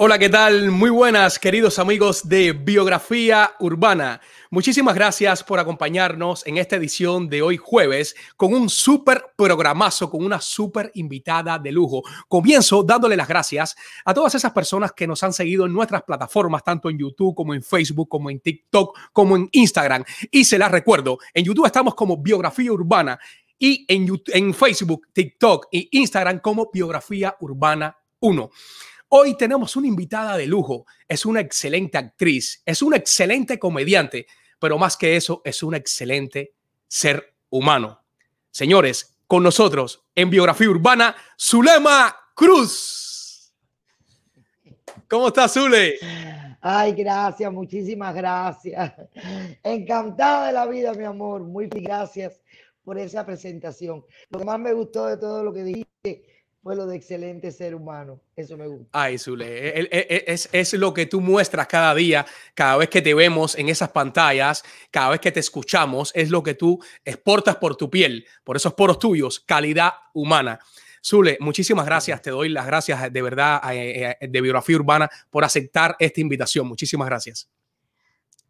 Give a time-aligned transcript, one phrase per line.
[0.00, 0.70] Hola, ¿qué tal?
[0.70, 4.20] Muy buenas, queridos amigos de Biografía Urbana.
[4.48, 10.24] Muchísimas gracias por acompañarnos en esta edición de hoy jueves con un súper programazo, con
[10.24, 12.04] una súper invitada de lujo.
[12.28, 13.74] Comienzo dándole las gracias
[14.04, 17.52] a todas esas personas que nos han seguido en nuestras plataformas, tanto en YouTube como
[17.52, 20.04] en Facebook, como en TikTok, como en Instagram.
[20.30, 23.18] Y se las recuerdo, en YouTube estamos como Biografía Urbana
[23.58, 28.48] y en, YouTube, en Facebook, TikTok e Instagram como Biografía Urbana 1.
[29.10, 30.84] Hoy tenemos una invitada de lujo.
[31.06, 34.26] Es una excelente actriz, es una excelente comediante,
[34.58, 36.52] pero más que eso, es un excelente
[36.86, 38.04] ser humano.
[38.50, 43.50] Señores, con nosotros en Biografía Urbana, Zulema Cruz.
[45.08, 45.94] ¿Cómo estás, Zule?
[46.60, 48.92] Ay, gracias, muchísimas gracias.
[49.62, 51.40] Encantada de la vida, mi amor.
[51.40, 52.42] Muy gracias
[52.84, 54.04] por esa presentación.
[54.28, 56.24] Lo que más me gustó de todo lo que dijiste
[56.62, 58.20] fue lo de excelente ser humano.
[58.36, 58.86] Eso me gusta.
[58.92, 59.88] Ay, Zule,
[60.30, 63.90] es, es, lo que tú muestras cada día, cada vez que te vemos en esas
[63.90, 68.56] pantallas, cada vez que te escuchamos, es lo que tú exportas por tu piel, por
[68.56, 70.58] esos poros tuyos, calidad humana.
[71.04, 72.20] Zule, muchísimas gracias.
[72.22, 76.66] Te doy las gracias de verdad eh, eh, de Biografía Urbana por aceptar esta invitación.
[76.66, 77.48] Muchísimas gracias.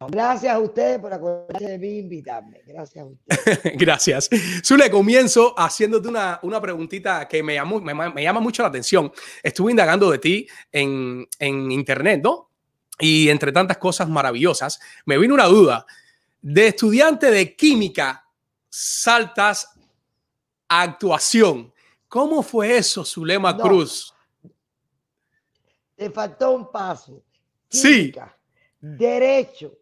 [0.07, 2.61] Gracias a ustedes por acordarse de mí invitarme.
[2.65, 3.61] Gracias a ustedes.
[3.77, 4.29] Gracias.
[4.65, 9.11] Zule, comienzo haciéndote una, una preguntita que me, llamó, me, me, llama mucho la atención.
[9.43, 12.49] Estuve indagando de ti en, en internet, ¿no?
[12.97, 15.85] Y entre tantas cosas maravillosas, me vino una duda.
[16.41, 18.25] De estudiante de química,
[18.69, 19.77] saltas
[20.69, 21.73] a actuación.
[22.07, 24.13] ¿Cómo fue eso, Zulema no, Cruz?
[25.97, 27.21] Te faltó un paso.
[27.67, 28.87] Química, sí.
[28.87, 29.77] Derecho,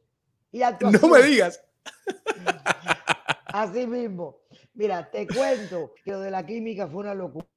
[0.52, 1.02] y actuación.
[1.02, 1.64] No me digas.
[3.48, 4.40] Así mismo.
[4.74, 7.48] Mira, te cuento que lo de la química fue una locura.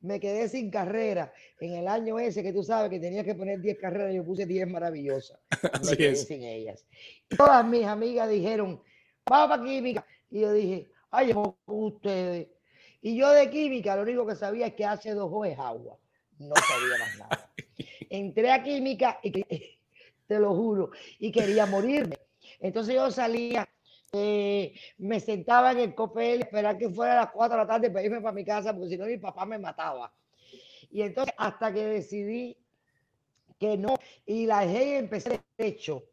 [0.00, 3.60] Me quedé sin carrera en el año ese que tú sabes que tenía que poner
[3.60, 5.38] 10 carreras, yo puse 10 maravillosas.
[5.62, 6.26] Me Así quedé es.
[6.26, 6.84] sin ellas.
[7.30, 8.82] Y todas mis amigas dijeron,
[9.24, 10.06] vamos para química.
[10.30, 12.48] Y yo dije, ay, con ustedes.
[13.00, 15.98] Y yo de química lo único que sabía es que H2O es agua.
[16.38, 17.50] No sabía más nada.
[18.10, 19.30] Entré a química y
[20.26, 22.18] te lo juro, y quería morirme.
[22.60, 23.68] Entonces yo salía,
[24.12, 27.90] eh, me sentaba en el copel, esperar que fuera a las 4 de la tarde
[27.90, 30.12] para irme para mi casa, porque si no mi papá me mataba.
[30.90, 32.56] Y entonces hasta que decidí
[33.58, 36.04] que no, y la dejé y empecé derecho.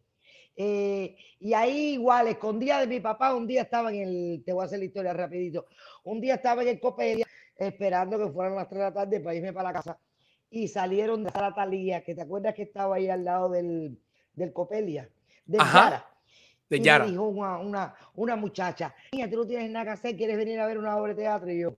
[0.56, 4.64] Eh, y ahí igual, escondía de mi papá, un día estaba en el, te voy
[4.64, 5.66] a hacer la historia rapidito,
[6.04, 7.26] un día estaba en el Copelia
[7.58, 10.00] esperando que fueran las 3 de la tarde para irme para la casa
[10.50, 13.98] y salieron de la Talía, que te acuerdas que estaba ahí al lado del,
[14.34, 15.10] del Copelia,
[15.46, 16.06] de Yara.
[16.72, 17.04] De y Yara.
[17.04, 20.58] me dijo una, una, una muchacha, niña, tú no tienes nada que hacer, ¿quieres venir
[20.58, 21.52] a ver una obra de teatro?
[21.52, 21.76] Y yo,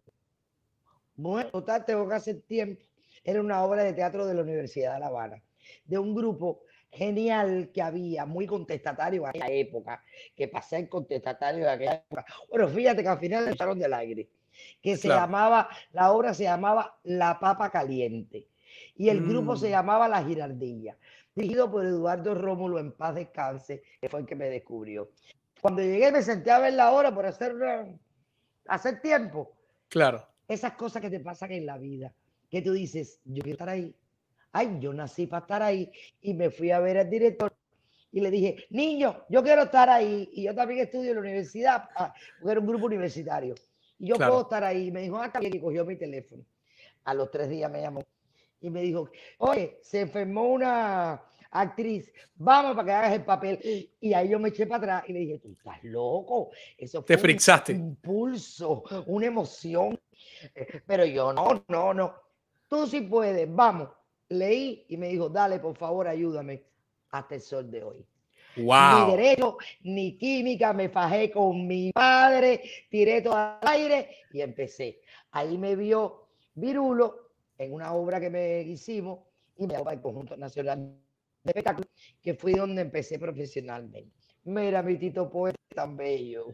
[1.16, 2.84] bueno, total, tengo que hacer tiempo.
[3.24, 5.42] Era una obra de teatro de la Universidad de La Habana,
[5.86, 6.62] de un grupo
[6.92, 10.04] genial que había, muy contestatario en aquella época,
[10.36, 12.25] que pasé en contestatario de aquella época.
[12.50, 14.30] Bueno, fíjate que al final le echaron del aire,
[14.80, 15.22] que se Claro.
[15.22, 18.46] llamaba, la obra se llamaba La Papa Caliente
[18.96, 19.58] y el grupo Mm.
[19.58, 20.98] se llamaba La Girardilla,
[21.36, 25.12] dirigido por Eduardo Rómulo en paz descanse, que fue el que me descubrió.
[25.62, 27.54] Cuando llegué me senté a ver la hora por hacer,
[28.68, 29.54] hacer tiempo,
[29.90, 30.28] Claro.
[30.48, 32.14] esas cosas que te pasan en la vida,
[32.50, 33.96] que tú dices, yo quiero estar ahí.
[34.52, 35.92] Ay, yo nací para estar ahí.
[36.22, 37.52] Y me fui a ver al director
[38.12, 40.30] y le dije, niño, yo quiero estar ahí.
[40.34, 43.56] Y yo también estudio en la universidad, ah, porque era un grupo universitario.
[43.98, 44.34] Y yo Claro.
[44.34, 44.92] puedo estar ahí.
[44.92, 46.46] Me dijo, ah, bien", y cogió mi teléfono.
[47.06, 48.04] A los tres días me llamó
[48.63, 49.09] y me dijo,
[49.40, 53.90] oye, se enfermó una actriz, vamos para que hagas el papel.
[54.00, 56.50] Y ahí yo me eché para atrás y le dije, tú estás loco.
[56.78, 57.74] Eso Te fue un frixaste.
[57.74, 60.00] impulso, una emoción.
[60.56, 62.16] Eh, Pero yo, no, no, no.
[62.69, 63.90] Tú sí puedes, vamos.
[64.29, 66.63] Leí y me dijo, dale, por favor, ayúdame
[67.12, 68.06] hasta el sol de hoy.
[68.56, 75.01] Ni derecho, ni química, me fajé con mi padre, tiré todo al aire y empecé.
[75.31, 77.23] Ahí me vio Virulo
[77.58, 79.20] en una obra que me hicimos
[79.58, 80.96] y me llamó para el Conjunto Nacional
[81.44, 81.90] de Espectáculos,
[82.22, 84.12] que fui donde empecé profesionalmente.
[84.46, 86.48] Mira, mi Tito Poeta tan bello.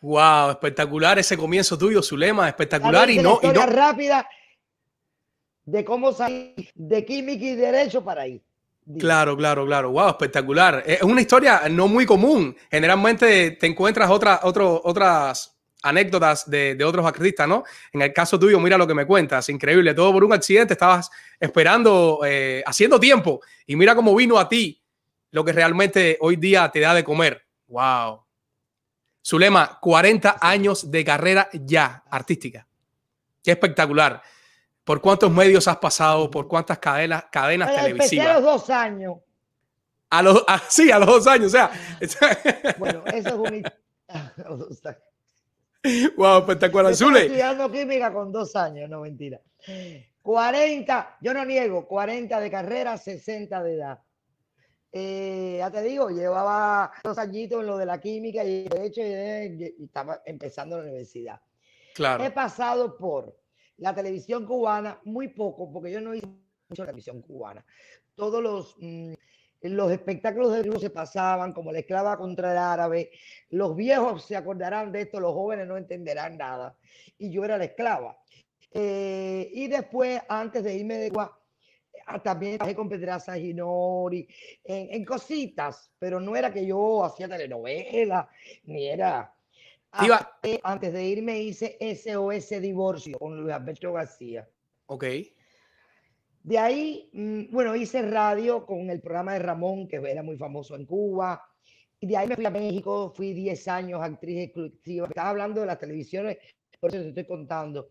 [0.00, 4.28] Wow, espectacular ese comienzo tuyo, Zulema, espectacular y no, una y no, historia rápida
[5.64, 8.42] de cómo salir de química y derecho para ahí.
[8.98, 9.90] Claro, claro, claro.
[9.90, 10.82] Wow, espectacular.
[10.86, 12.56] Es una historia no muy común.
[12.70, 17.64] Generalmente te encuentras otra, otro, otras anécdotas de, de, otros artistas, ¿no?
[17.92, 19.48] En el caso tuyo, mira lo que me cuentas.
[19.48, 19.94] Increíble.
[19.94, 20.74] Todo por un accidente.
[20.74, 23.40] Estabas esperando, eh, haciendo tiempo.
[23.66, 24.82] Y mira cómo vino a ti
[25.30, 27.44] lo que realmente hoy día te da de comer.
[27.68, 28.24] Wow.
[29.24, 32.66] Zulema, 40 años de carrera ya artística.
[33.42, 34.22] Qué espectacular.
[34.84, 36.30] ¿Por cuántos medios has pasado?
[36.30, 38.26] ¿Por cuántas cadenas, cadenas televisivas?
[38.26, 39.16] a los dos años.
[40.10, 41.70] A los, sí, a los dos años, o sea.
[42.78, 43.62] bueno, eso es un...
[46.16, 46.94] wow, espectacular.
[46.94, 47.22] Zule.
[47.22, 49.40] estudiando química con dos años, no mentira.
[50.22, 53.98] 40, yo no niego, 40 de carrera, 60 de edad.
[54.90, 59.02] Eh, ya te digo, llevaba dos añitos en lo de la química y de hecho
[59.02, 61.40] estaba empezando la universidad.
[61.94, 62.24] Claro.
[62.24, 63.36] He pasado por
[63.78, 66.26] la televisión cubana, muy poco, porque yo no hice
[66.68, 67.64] mucho televisión cubana.
[68.14, 69.12] Todos los, mm,
[69.62, 73.10] los espectáculos de luz se pasaban, como la esclava contra el árabe.
[73.50, 76.76] Los viejos se acordarán de esto, los jóvenes no entenderán nada.
[77.18, 78.18] Y yo era la esclava.
[78.70, 81.38] Eh, y después, antes de irme de Cuba,
[82.06, 84.28] ah, también trabajé con Pedraza Ginori,
[84.64, 88.28] en, en, cositas, pero no era que yo hacía telenovela,
[88.64, 89.34] ni era
[90.62, 94.48] antes de irme hice SOS Divorcio con Luis Alberto García.
[94.86, 95.04] Ok.
[96.48, 100.76] De ahí, mm, bueno, hice radio con el programa de Ramón, que era muy famoso
[100.76, 101.44] en Cuba.
[102.00, 105.08] Y de ahí me fui a México, fui 10 años actriz exclusiva.
[105.08, 106.38] Estaba hablando de las televisiones,
[106.80, 107.90] por eso te estoy contando.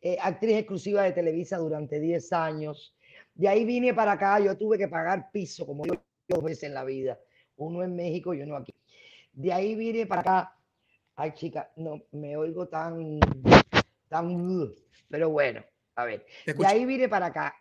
[0.00, 2.94] Eh, actriz exclusiva de Televisa durante 10 años.
[3.34, 5.94] De ahí vine para acá, yo tuve que pagar piso como yo
[6.28, 7.18] dos veces en la vida.
[7.56, 8.72] Uno en México y uno aquí.
[9.32, 10.56] De ahí vine para acá
[11.16, 13.18] Ay, chica, no me oigo tan,
[14.08, 14.70] tan,
[15.08, 15.64] pero bueno,
[15.96, 16.24] a ver.
[16.44, 17.56] De ahí vine para acá.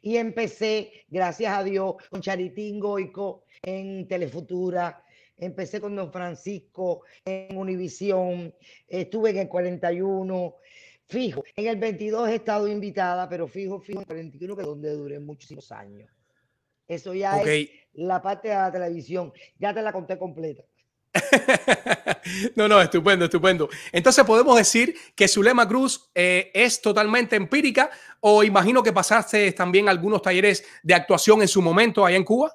[0.00, 5.04] Y empecé, gracias a Dios, con Charitín Goico en Telefutura.
[5.36, 8.54] Empecé con Don Francisco en Univisión.
[8.86, 10.56] Estuve en el 41.
[11.06, 14.68] Fijo, en el 22 he estado invitada, pero fijo, fijo, en el 41, que es
[14.68, 16.08] donde duré muchísimos años.
[16.86, 19.32] Eso ya es la parte de la televisión.
[19.58, 20.62] Ya te la conté completa.
[22.56, 23.68] no, no, estupendo, estupendo.
[23.92, 27.90] Entonces podemos decir que Zulema Cruz eh, es totalmente empírica
[28.20, 32.54] o imagino que pasaste también algunos talleres de actuación en su momento allá en Cuba.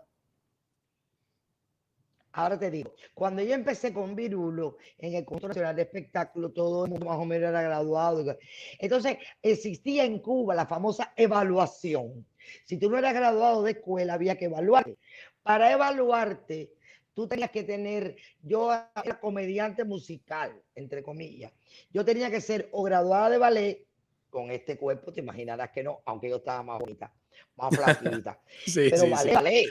[2.38, 6.86] Ahora te digo, cuando yo empecé con Virulo en el Consejo Nacional de Espectáculo, todo
[6.88, 8.38] más o menos era graduado.
[8.78, 12.26] Entonces existía en Cuba la famosa evaluación.
[12.66, 14.98] Si tú no eras graduado de escuela, había que evaluarte.
[15.44, 16.75] Para evaluarte,
[17.16, 21.52] tú tenías que tener, yo era comediante musical, entre comillas.
[21.92, 23.88] Yo tenía que ser o graduada de ballet,
[24.30, 27.12] con este cuerpo, te imaginarás que no, aunque yo estaba más bonita,
[27.56, 28.38] más flaquita.
[28.76, 29.70] pero ballet, ballet.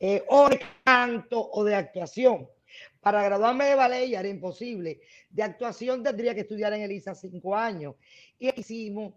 [0.00, 2.48] Eh, o de canto o de actuación.
[3.00, 5.00] Para graduarme de ballet ya era imposible.
[5.28, 7.96] De actuación tendría que estudiar en Elisa cinco años.
[8.38, 9.12] Y hicimos,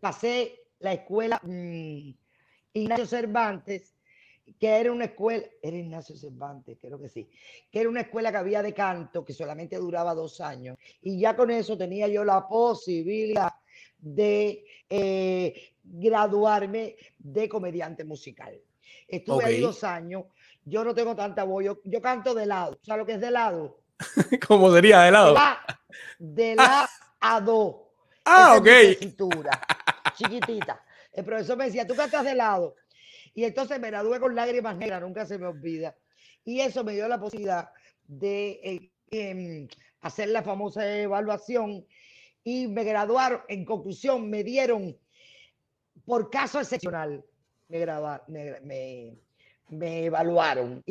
[0.00, 2.10] pasé la escuela mm,
[2.72, 3.94] Ignacio Cervantes
[4.58, 7.28] que era una escuela, era Ignacio Cervantes, creo que sí,
[7.70, 11.36] que era una escuela que había de canto que solamente duraba dos años y ya
[11.36, 13.52] con eso tenía yo la posibilidad
[13.98, 18.60] de eh, graduarme de comediante musical.
[19.06, 20.24] Estuve ahí dos años,
[20.64, 23.80] yo no tengo tanta voz, yo, canto de lado, ¿sabes lo que es de lado?
[24.48, 25.36] ¿Cómo sería de lado?
[26.18, 26.88] De la,
[27.20, 27.90] a do.
[28.24, 28.68] Ah, ok.
[30.14, 30.82] chiquitita.
[31.12, 32.74] El profesor me decía, tú cantas de lado.
[33.34, 35.96] Y entonces me gradué con lágrimas negras, nunca se me olvida.
[36.44, 37.70] Y eso me dio la posibilidad
[38.06, 39.68] de eh, em,
[40.00, 41.86] hacer la famosa evaluación
[42.44, 43.42] y me graduaron.
[43.48, 44.96] En conclusión, me dieron
[46.04, 47.24] por caso excepcional,
[47.68, 47.86] me,
[48.62, 49.16] me,
[49.68, 50.82] me, evaluaron.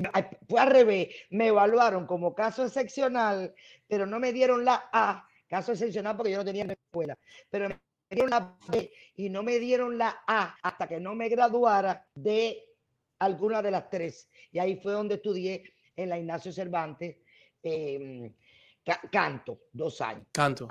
[0.48, 3.54] fue al revés, me evaluaron como caso excepcional,
[3.88, 7.18] pero no me dieron la A, caso excepcional porque yo no tenía escuela,
[7.50, 7.70] pero
[8.12, 12.64] dieron la B y no me dieron la A hasta que no me graduara de
[13.20, 14.30] alguna de las tres.
[14.52, 15.64] Y ahí fue donde estudié
[15.96, 17.18] en la Ignacio Cervantes
[17.64, 18.34] em,
[19.12, 20.28] canto, dos años.
[20.32, 20.68] Canto.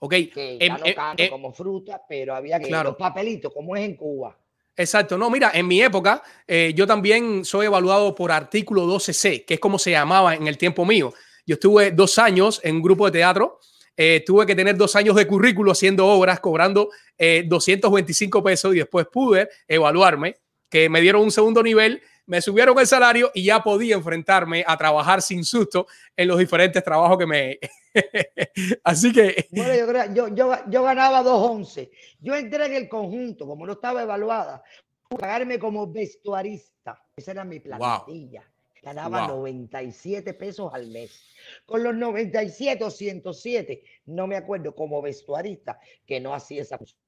[0.00, 0.14] Ok.
[0.32, 3.84] Que em, no em, canto eh, como fruta, pero había que los papelitos, como es
[3.84, 4.36] en Cuba.
[4.76, 9.54] Exacto, no, mira, en mi época eh, yo también soy evaluado por artículo 12C, que
[9.54, 11.12] es como se llamaba en el tiempo mío.
[11.44, 13.58] Yo estuve dos años en un grupo de teatro
[14.00, 18.78] eh, tuve que tener dos años de currículo haciendo obras, cobrando 225 eh, pesos y
[18.78, 20.36] después pude evaluarme,
[20.70, 24.76] que me dieron un segundo nivel, me subieron el salario y ya podía enfrentarme a
[24.76, 27.58] trabajar sin susto en los diferentes trabajos que me...
[28.84, 29.48] Así que...
[29.50, 31.90] Bueno, yo, yo, yo, ganaba 2.11.
[32.20, 34.62] Yo entré en el conjunto, como no estaba evaluada,
[35.08, 37.02] pagarme como vestuarista.
[37.16, 38.48] Esa era mi plantilla.
[38.82, 41.22] Ganaba 97 pesos al mes.
[41.66, 47.00] Con los 97 o 107, no me acuerdo, como vestuarista, que no hacía esa función.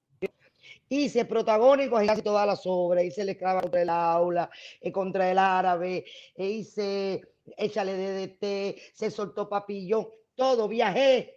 [0.89, 3.05] Hice protagónicos en casi todas las obras.
[3.05, 4.51] Hice el esclava contra el aula,
[4.81, 7.23] eh, contra el árabe, e hice
[7.57, 10.69] Échale DDT, se soltó papillo, todo.
[10.69, 11.37] Viajé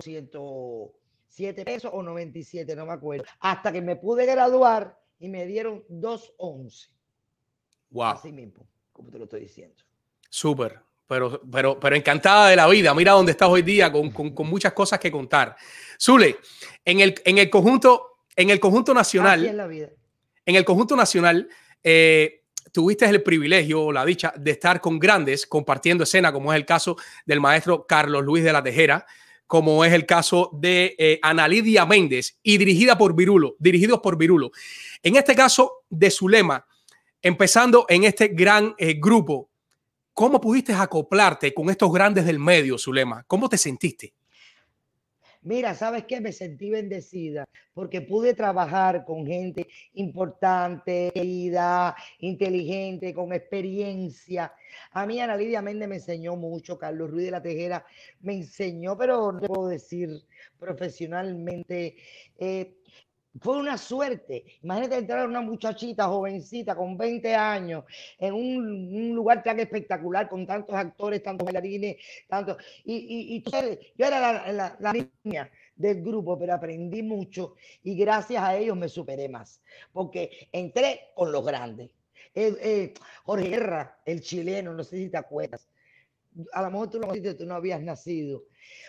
[0.00, 0.30] 100,
[1.28, 3.24] 7 pesos o 97, no me acuerdo.
[3.40, 6.88] Hasta que me pude graduar y me dieron 2.11.
[7.90, 8.04] Wow.
[8.04, 8.66] Así mismo,
[8.96, 9.76] como te lo estoy diciendo.
[10.30, 12.94] Súper, pero, pero, pero encantada de la vida.
[12.94, 15.54] Mira dónde estás hoy día con, con, con muchas cosas que contar.
[16.00, 16.38] Zule,
[16.82, 19.40] en el, en el conjunto, en el conjunto nacional.
[19.40, 19.90] Así es la vida.
[20.46, 21.46] En el conjunto nacional,
[21.84, 26.56] eh, tuviste el privilegio o la dicha de estar con grandes compartiendo escena, como es
[26.56, 29.04] el caso del maestro Carlos Luis de la Tejera,
[29.46, 34.16] como es el caso de eh, Ana Lidia Méndez y dirigida por Virulo, dirigidos por
[34.16, 34.52] Virulo.
[35.02, 36.66] En este caso de Zulema,
[37.26, 39.50] empezando en este gran eh, grupo,
[40.14, 43.24] ¿cómo pudiste acoplarte con estos grandes del medio, Zulema?
[43.26, 44.14] ¿Cómo te sentiste?
[45.42, 46.20] Mira, ¿sabes qué?
[46.20, 54.52] Me sentí bendecida porque pude trabajar con gente importante, querida, inteligente, con experiencia.
[54.92, 57.84] A mí Ana Lidia Méndez me enseñó mucho, Carlos Ruiz de la Tejera
[58.20, 60.10] me enseñó, pero no puedo decir
[60.58, 61.96] profesionalmente.
[62.38, 62.75] Eh,
[63.40, 64.44] fue una suerte.
[64.62, 67.84] Imagínate entrar a una muchachita jovencita con 20 años
[68.18, 71.96] en un, lugar tan espectacular con tantos actores, tantos bailarines,
[72.28, 72.56] tantos.
[72.84, 73.42] Y,
[73.96, 79.28] yo era la, niña del grupo, pero aprendí mucho y gracias a ellos me superé
[79.28, 79.60] más,
[79.92, 81.90] porque entré con los grandes.
[82.34, 85.68] Eh, eh, Jorge Guerra, el chileno, no sé si te acuerdas.
[86.52, 87.00] A lo mejor tú
[87.38, 88.44] tú no habías nacido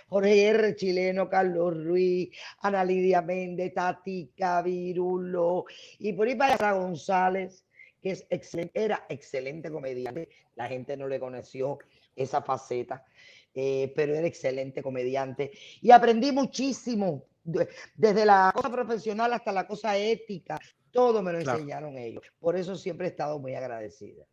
[0.07, 0.75] Jorge R.
[0.75, 2.29] Chileno, Carlos Ruiz,
[2.60, 4.31] Ana Lidia Méndez, Tati
[4.63, 5.65] Virulo,
[6.00, 7.65] y por ahí para González,
[8.01, 10.29] que es excelente, era excelente comediante.
[10.55, 11.79] La gente no le conoció
[12.15, 13.05] esa faceta,
[13.53, 15.51] eh, pero era excelente comediante.
[15.81, 20.60] Y aprendí muchísimo, desde la cosa profesional hasta la cosa ética,
[20.91, 22.24] todo me lo enseñaron ellos.
[22.39, 24.25] Por eso siempre he estado muy agradecida.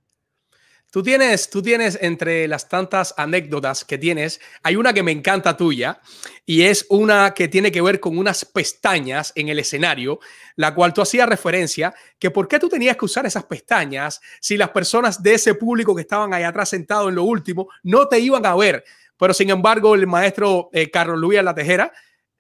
[0.95, 5.57] Tú tienes, tú tienes entre las tantas anécdotas que tienes, hay una que me encanta
[5.57, 6.01] tuya
[6.47, 10.21] y es una que tiene que ver con unas pestañas en el escenario,
[10.55, 14.57] la cual tú hacías referencia, que por qué tú tenías que usar esas pestañas si
[14.57, 18.21] las personas de ese público que estaban ahí atrás sentados en lo último no te
[18.21, 18.85] iban a ver.
[19.19, 21.93] Pero sin embargo, el maestro eh, Carlos Luis La Tejera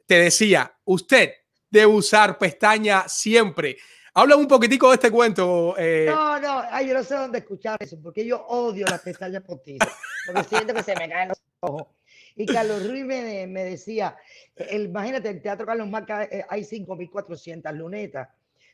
[0.06, 1.32] te decía, usted
[1.70, 3.78] debe usar pestañas siempre.
[4.16, 5.74] Habla un poquitico de este cuento.
[5.76, 6.06] Eh.
[6.08, 9.92] No, no, ay, yo no sé dónde escuchar eso, porque yo odio las pestañas postizas,
[10.24, 11.88] porque siento que se me caen los ojos.
[12.36, 14.16] Y Carlos Ruiz me, me decía,
[14.54, 18.28] el, imagínate, el Teatro Carlos Marca eh, hay 5.400 lunetas,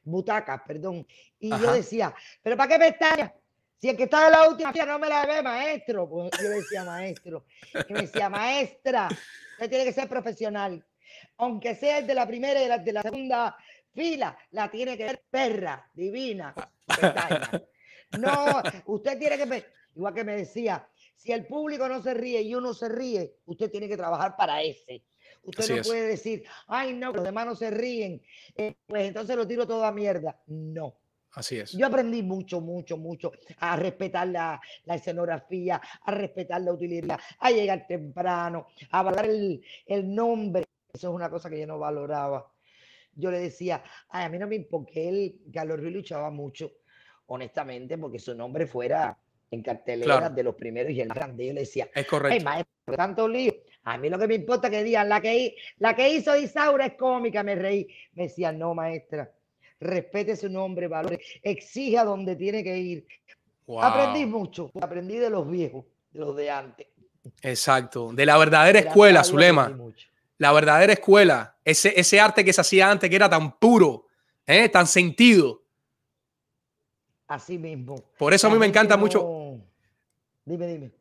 [0.04, 1.06] butacas, perdón.
[1.38, 3.32] Y yo decía, ¿pero para qué pestañas?
[3.78, 6.06] Si el que está de la última no me la ve, maestro.
[6.06, 7.46] Pues yo decía, maestro.
[7.88, 9.08] Y me decía, maestra,
[9.52, 10.84] usted tiene que ser profesional.
[11.38, 13.56] Aunque sea el de la primera y de de la segunda
[13.92, 16.54] fila la tiene que ver perra, divina.
[18.18, 22.54] No, usted tiene que igual que me decía, si el público no se ríe y
[22.54, 25.04] uno se ríe, usted tiene que trabajar para ese.
[25.42, 28.20] Usted no puede decir, ay, no, los demás no se ríen,
[28.56, 30.40] eh, pues entonces lo tiro toda mierda.
[30.46, 30.96] No.
[31.32, 31.72] Así es.
[31.72, 37.50] Yo aprendí mucho, mucho, mucho a respetar la, la escenografía, a respetar la utilidad, a
[37.50, 40.64] llegar temprano, a valorar el, el nombre.
[40.92, 42.50] Eso es una cosa que yo no valoraba
[43.14, 46.72] yo le decía, a mí no me importa, él, Carlos Ruiz luchaba mucho,
[47.26, 49.16] honestamente, porque su nombre fuera
[49.50, 51.46] en cartelera de los primeros y el grande.
[51.46, 52.36] Yo le decía, es correcto.
[52.38, 53.52] Hey, maestro, tanto lío.
[53.84, 56.86] A mí lo que me importa es que digan, la que, la que hizo Isaura
[56.86, 57.88] es cómica, me reí.
[58.12, 59.30] Me decía, no, maestra,
[59.80, 63.06] respete su nombre, valore, exija donde tiene que ir.
[63.80, 66.86] Aprendí mucho, aprendí de los viejos, de los de antes.
[67.42, 69.76] Exacto, de la verdadera escuela, Zulema
[70.40, 74.06] la verdadera escuela, ese, ese arte que se hacía antes que era tan puro,
[74.46, 74.70] ¿eh?
[74.70, 75.62] tan sentido.
[77.28, 78.02] Así mismo.
[78.16, 79.60] Por eso a mí me encanta mucho.
[80.46, 80.92] Dime, dime.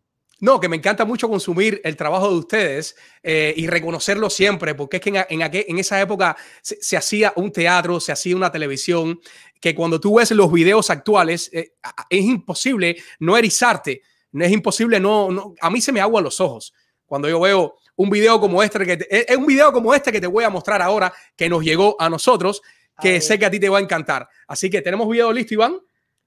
[0.42, 4.98] No, que me encanta mucho consumir el trabajo de ustedes eh, y reconocerlo siempre, porque
[4.98, 9.22] es que en, en, esa época se, hacía un teatro, se hacía una televisión,
[9.62, 11.76] que cuando tú ves los videos actuales eh,
[12.10, 14.02] es imposible no erizarte,
[14.34, 16.74] no es imposible no, no, a mí se me agua los ojos
[17.10, 20.28] cuando yo veo un video como este, que es un video como este que te
[20.28, 22.62] voy a mostrar ahora, que nos llegó a nosotros,
[23.02, 24.30] que sé que a ti te va a encantar.
[24.48, 25.78] Así que tenemos video listo, Iván.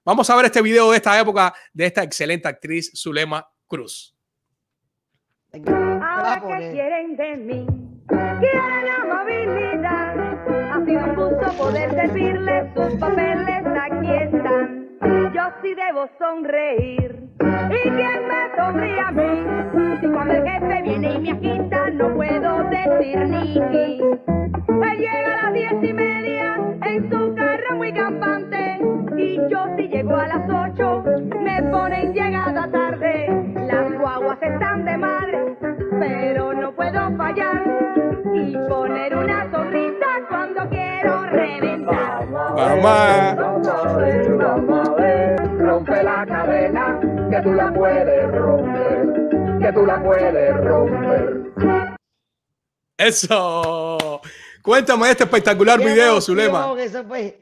[0.05, 4.15] Vamos a ver este video de esta época de esta excelente actriz Zulema Cruz.
[5.51, 7.65] Ahora que quieren de mí,
[8.07, 10.73] quieren amabilidad.
[10.73, 14.82] Ha sido un gusto poder servirles sus papeles, aquí están.
[15.43, 17.19] Yo sí debo sonreír.
[17.41, 19.97] ¿Y quién me sonríe a mí?
[19.99, 25.43] Si cuando el jefe viene y me agita, no puedo decir ni Él llega a
[25.43, 28.79] las diez y media en su carro muy campante.
[29.17, 31.03] Y yo si llego a las ocho,
[31.41, 33.53] me ponen llegada tarde.
[33.67, 35.57] Las guaguas están de madre,
[35.99, 37.63] pero no puedo fallar
[38.33, 39.82] y poner una sonrisa
[42.55, 43.35] Mamá.
[43.35, 46.99] Vamos a ver, vamos a ver, rompe la cadena,
[47.29, 51.43] que tú la puedes romper, que tú la puedes romper.
[52.97, 54.21] Eso.
[54.61, 56.75] Cuéntame este espectacular Qué video, emoción, Zulema.
[56.75, 57.39] que eso fue.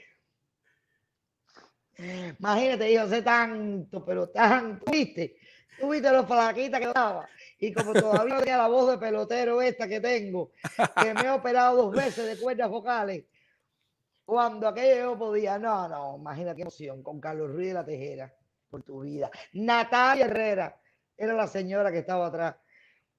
[2.39, 4.89] Imagínate, yo sé tanto, pero tanto.
[4.91, 5.35] ¿Viste?
[5.79, 7.27] Tú viste los flaquitas que daba.
[7.59, 10.51] Y como todavía tenía la voz de pelotero esta que tengo,
[11.01, 13.25] que me he operado dos veces de cuerdas vocales,
[14.25, 18.33] cuando aquello podía, no, no, imagínate qué emoción, con Carlos Ruiz de la Tejera,
[18.69, 19.29] por tu vida.
[19.53, 20.81] Natalia Herrera
[21.17, 22.55] era la señora que estaba atrás,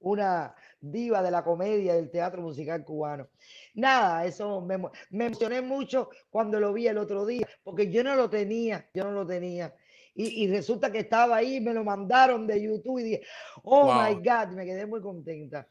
[0.01, 3.29] una diva de la comedia del teatro musical cubano.
[3.75, 4.79] Nada, eso me,
[5.11, 9.05] me emocioné mucho cuando lo vi el otro día, porque yo no lo tenía, yo
[9.05, 9.75] no lo tenía.
[10.15, 13.23] Y, y resulta que estaba ahí, me lo mandaron de YouTube y dije,
[13.63, 14.15] oh my.
[14.17, 15.67] God, me quedé muy contenta,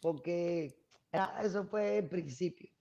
[0.00, 0.74] porque
[1.12, 2.71] ah, eso fue el principio.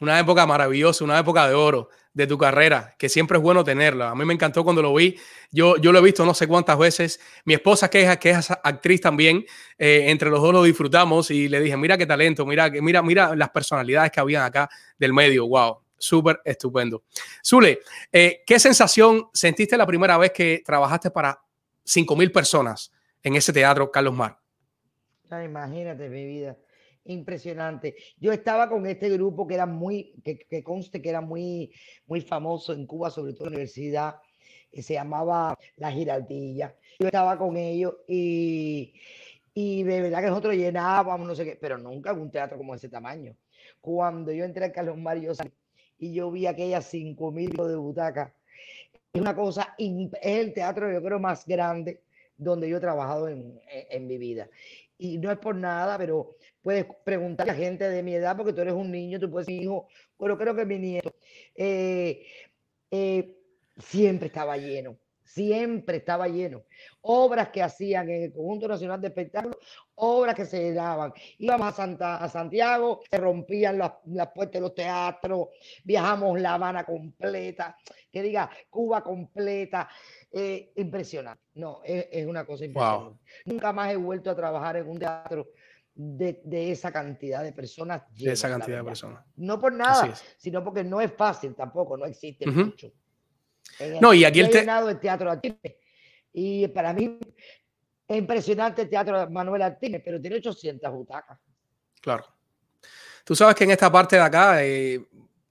[0.00, 4.10] Una época maravillosa, una época de oro de tu carrera, que siempre es bueno tenerla.
[4.10, 5.16] A mí me encantó cuando lo vi.
[5.50, 7.20] Yo, yo lo he visto no sé cuántas veces.
[7.44, 9.44] Mi esposa, que es, que es actriz también,
[9.78, 13.34] eh, entre los dos lo disfrutamos y le dije, mira qué talento, mira, mira, mira
[13.34, 14.68] las personalidades que habían acá
[14.98, 15.46] del medio.
[15.46, 17.04] Wow, súper estupendo.
[17.44, 17.80] Zule,
[18.12, 21.40] eh, ¿qué sensación sentiste la primera vez que trabajaste para
[21.84, 24.38] 5 mil personas en ese teatro, Carlos Mar?
[25.30, 26.58] Ah, imagínate mi vida,
[27.04, 27.96] impresionante.
[28.18, 31.72] Yo estaba con este grupo que era muy, que, que conste que era muy,
[32.06, 34.16] muy famoso en Cuba, sobre todo en la universidad,
[34.70, 36.76] que se llamaba La Giraldilla.
[36.98, 38.94] Yo estaba con ellos y,
[39.54, 42.88] y de verdad que nosotros llenábamos, no sé qué, pero nunca un teatro como ese
[42.88, 43.36] tamaño.
[43.80, 45.32] Cuando yo entré a Carlos Mario
[45.98, 48.32] y yo vi aquellas cinco mil de butacas,
[49.12, 52.02] es una cosa, es el teatro yo creo más grande
[52.36, 54.48] donde yo he trabajado en, en- en mi vida.
[54.98, 58.52] Y no es por nada, pero puedes preguntar a la gente de mi edad, porque
[58.52, 59.88] tú eres un niño, tú puedes decir, hijo,
[60.18, 61.14] pero creo que mi nieto.
[61.56, 62.24] eh,
[62.90, 63.38] eh,
[63.78, 66.62] siempre estaba lleno, siempre estaba lleno.
[67.00, 69.56] Obras que hacían en el Conjunto Nacional de Espectáculos,
[69.94, 71.12] obras que se daban.
[71.38, 75.48] Íbamos a, Santa, a Santiago, se rompían las, las puertas de los teatros,
[75.84, 77.76] viajamos La Habana completa,
[78.10, 79.88] que diga Cuba completa.
[80.30, 81.42] eh, impresionante.
[81.54, 83.18] No, es, es una cosa impresionante.
[83.46, 85.48] Nunca más he vuelto a trabajar en un teatro
[85.94, 88.02] de, de esa cantidad de personas.
[88.16, 89.24] De esa llenas, cantidad de personas.
[89.36, 92.90] No por nada, sino porque no es fácil tampoco, no existe mucho.
[93.78, 95.40] En el- No, y aquí el te- el teatro
[96.32, 97.18] y para mí
[98.08, 101.38] es impresionante el teatro de Manuel Artime, pero tiene 800 butacas.
[102.00, 102.24] Claro.
[103.24, 104.98] Tú sabes que en esta parte de acá, eh,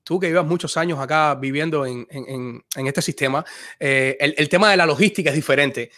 [0.04, 3.46] tú que llevas muchos años acá viviendo en, en- este sistema,
[3.80, 5.92] eh, el, el tema de la logística es diferente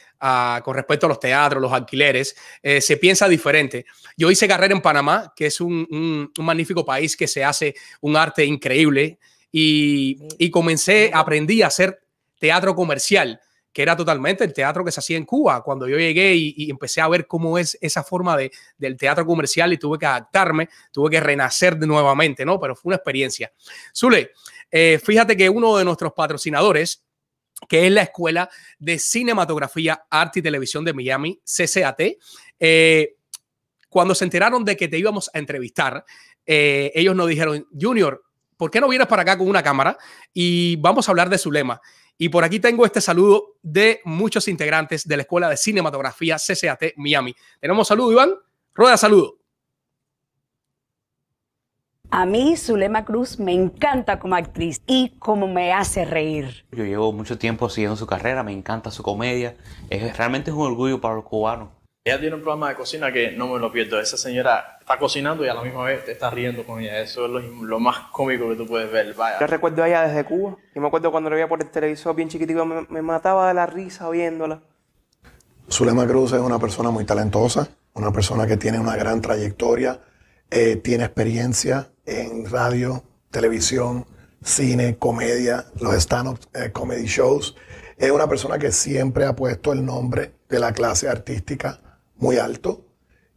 [0.64, 3.86] con respecto a los teatros, los alquileres, eh, se piensa diferente.
[4.16, 7.76] Yo hice carrera en Panamá, que es un, un- un magnífico país que se hace
[8.02, 9.20] un arte increíble
[9.52, 12.02] y, y comencé, aprendí a hacer
[12.40, 13.40] teatro comercial
[13.74, 15.64] que era totalmente el teatro que se hacía en Cuba.
[15.64, 19.74] Cuando yo llegué y, empecé a ver cómo es esa forma de, del teatro comercial
[19.74, 22.60] y tuve que adaptarme, tuve que renacer de nuevamente, ¿no?
[22.60, 23.52] Pero fue una experiencia.
[23.96, 24.32] Zule,
[24.70, 27.04] eh, fíjate que uno de nuestros patrocinadores,
[27.68, 32.02] que es la Escuela de Cinematografía, Arte y Televisión de Miami, CCAT,
[32.60, 33.16] eh,
[33.90, 36.06] cuando se enteraron de que te íbamos a entrevistar,
[36.46, 38.24] eh, ellos nos dijeron, Junior,
[38.58, 39.98] ¿por qué no vienes para acá con una cámara
[40.34, 41.80] y vamos a hablar de su lema?
[42.18, 46.94] Y por aquí tengo este saludo de muchos integrantes de la Escuela de Cinematografía CCAT
[46.96, 47.36] Miami.
[47.60, 48.36] Tenemos saludo, Iván.
[48.74, 49.38] Rueda saludo.
[52.16, 56.64] A mí, Zulema Cruz, me encanta como actriz y como me hace reír.
[56.72, 59.58] Yo llevo mucho tiempo siguiendo su carrera, me encanta su comedia.
[59.90, 61.70] Es, realmente es un orgullo para los cubanos.
[62.06, 63.98] Ella tiene un programa de cocina que no me lo pierdo.
[63.98, 67.00] Esa señora está cocinando y a la misma vez te está riendo con ella.
[67.00, 69.14] Eso es lo, lo más cómico que tú puedes ver.
[69.14, 69.40] Vaya.
[69.40, 70.58] Yo recuerdo a ella desde Cuba.
[70.76, 73.54] Yo me acuerdo cuando la veía por el televisor bien chiquitico, me, me mataba de
[73.54, 74.62] la risa viéndola.
[75.72, 80.02] Zulema Cruz es una persona muy talentosa, una persona que tiene una gran trayectoria,
[80.52, 84.06] eh, tiene experiencia en radio, televisión,
[84.44, 87.56] cine, comedia, los stand-up eh, comedy shows.
[87.96, 91.80] Es una persona que siempre ha puesto el nombre de la clase artística
[92.24, 92.86] muy alto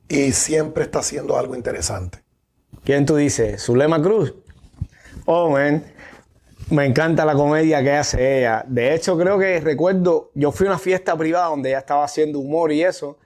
[0.08, 2.22] y siempre está haciendo algo interesante.
[2.84, 3.60] ¿Quién tú dices?
[3.62, 4.32] ¿Zulema Cruz?
[5.24, 5.84] Oh, man.
[6.70, 8.64] Me encanta la comedia que hace ella.
[8.66, 12.38] De hecho, creo que recuerdo, yo fui a una fiesta privada donde ella estaba haciendo
[12.38, 13.18] humor y eso.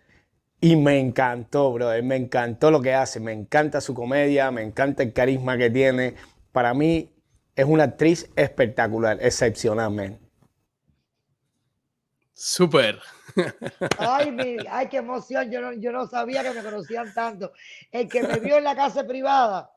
[0.62, 2.02] Y me encantó, brother.
[2.02, 3.20] Me encantó lo que hace.
[3.20, 6.14] Me encanta su comedia, me encanta el carisma que tiene.
[6.52, 7.10] Para mí
[7.54, 10.18] es una actriz espectacular, excepcional, man.
[12.32, 12.98] Súper.
[13.98, 15.50] Ay, mi- ay, qué emoción.
[15.50, 17.52] Yo no, yo no sabía que me conocían tanto.
[17.90, 19.70] El que me vio en la casa privada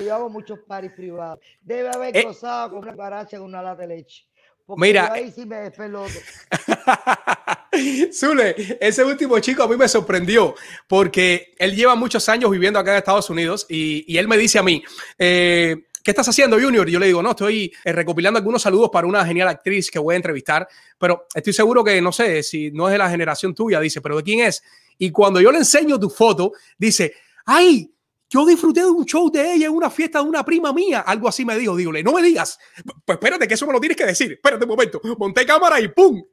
[0.00, 1.38] Yo hago muchos paris privados.
[1.60, 2.22] Debe haber Eh.
[2.22, 4.26] gozado con una baracha con una lata de leche.
[4.64, 6.12] Porque Mira, yo ahí sí me despeloto.
[8.12, 10.54] Zule, ese último chico a mí me sorprendió
[10.88, 14.58] porque él lleva muchos años viviendo acá en Estados Unidos y, y él me dice
[14.58, 14.82] a mí,
[15.18, 16.88] eh, ¿qué estás haciendo, Junior?
[16.88, 19.98] Y yo le digo, no, estoy eh, recopilando algunos saludos para una genial actriz que
[19.98, 23.52] voy a entrevistar, pero estoy seguro que no sé si no es de la generación
[23.52, 24.62] tuya, dice, pero ¿de quién es?
[24.98, 27.12] Y cuando yo le enseño tu foto, dice,
[27.44, 27.92] ¡ay!
[28.28, 31.00] Yo disfruté de un show de ella en una fiesta de una prima mía.
[31.00, 31.76] Algo así me dijo.
[31.76, 32.58] Dígole, no me digas.
[33.04, 34.32] Pues espérate, que eso me lo tienes que decir.
[34.32, 35.00] Espérate un momento.
[35.18, 36.24] Monté cámara y ¡pum!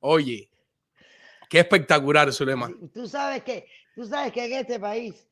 [0.00, 0.50] Oye,
[1.48, 2.70] qué espectacular, Zulema.
[2.92, 5.26] Tú sabes que, tú sabes que en este país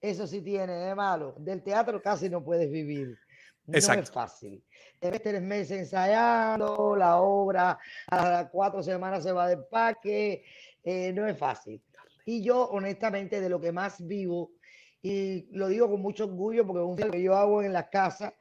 [0.00, 1.34] eso sí tiene de malo.
[1.38, 3.18] Del teatro casi no puedes vivir.
[3.68, 4.12] No es Exacto.
[4.12, 4.64] fácil.
[5.00, 7.78] Debes tres meses ensayando, la obra
[8.08, 10.42] a las cuatro semanas se va de parque.
[10.82, 11.82] eh, no es fácil.
[12.24, 14.52] Y yo, honestamente, de lo que más vivo,
[15.02, 18.34] y lo digo con mucho orgullo porque un día que yo hago en la casa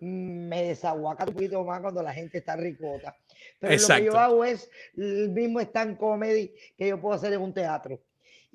[0.00, 3.16] mm, me desaguaca un poquito más cuando la gente está ricota.
[3.58, 4.04] Pero lo que Exacto.
[4.04, 8.00] yo hago es el mismo stand comedy que yo puedo hacer en un teatro.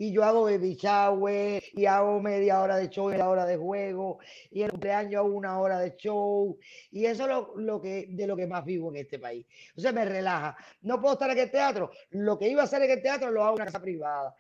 [0.02, 3.58] Y yo hago baby shower y hago media hora de show y la hora de
[3.58, 4.20] juego.
[4.50, 6.58] Y el cumpleaños hago una hora de show.
[6.90, 9.46] Y eso es lo, lo que, de lo que más vivo en este país.
[9.76, 10.56] O sea, me relaja.
[10.84, 11.92] No puedo estar en el teatro.
[12.12, 14.34] Lo que iba a hacer en el teatro lo hago en una casa privada.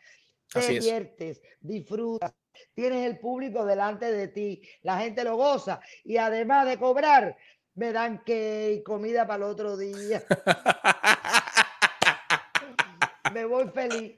[0.51, 0.85] Te Así es.
[0.85, 2.33] diviertes, disfrutas,
[2.73, 7.37] tienes el público delante de ti, la gente lo goza y además de cobrar,
[7.75, 10.23] me dan que comida para el otro día.
[13.33, 14.15] me voy feliz.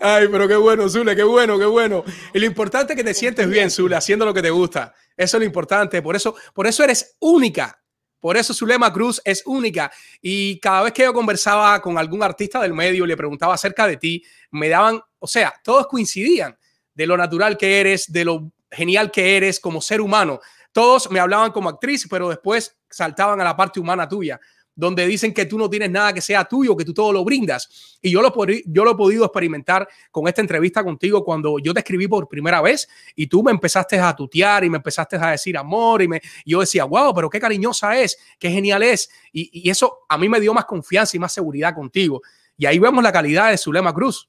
[0.00, 2.04] Ay, pero qué bueno, Zule, qué bueno, qué bueno.
[2.34, 4.94] Y lo importante es que te sientes bien, Zule, haciendo lo que te gusta.
[5.16, 6.02] Eso es lo importante.
[6.02, 7.82] Por eso, por eso eres única.
[8.20, 9.90] Por eso Zulema Cruz es única.
[10.20, 13.86] Y cada vez que yo conversaba con algún artista del medio y le preguntaba acerca
[13.86, 16.56] de ti, me daban, o sea, todos coincidían
[16.94, 20.40] de lo natural que eres, de lo genial que eres como ser humano.
[20.72, 24.40] Todos me hablaban como actriz, pero después saltaban a la parte humana tuya,
[24.78, 27.98] donde dicen que tú no tienes nada que sea tuyo, que tú todo lo brindas.
[28.00, 28.32] Y yo lo,
[28.64, 32.62] yo lo he podido experimentar con esta entrevista contigo cuando yo te escribí por primera
[32.62, 36.22] vez y tú me empezaste a tutear y me empezaste a decir amor y, me,
[36.46, 39.10] yo decía, wow, pero qué cariñosa es, qué genial es.
[39.32, 42.22] Y, y eso a mí me dio más confianza y más seguridad contigo.
[42.56, 44.28] Y ahí vemos la calidad de Zulema Cruz.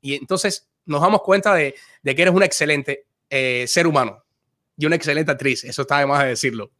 [0.00, 4.22] Y entonces nos damos cuenta de, de que eres un excelente eh, ser humano
[4.76, 5.64] y una excelente actriz.
[5.64, 6.70] Eso está de más de decirlo.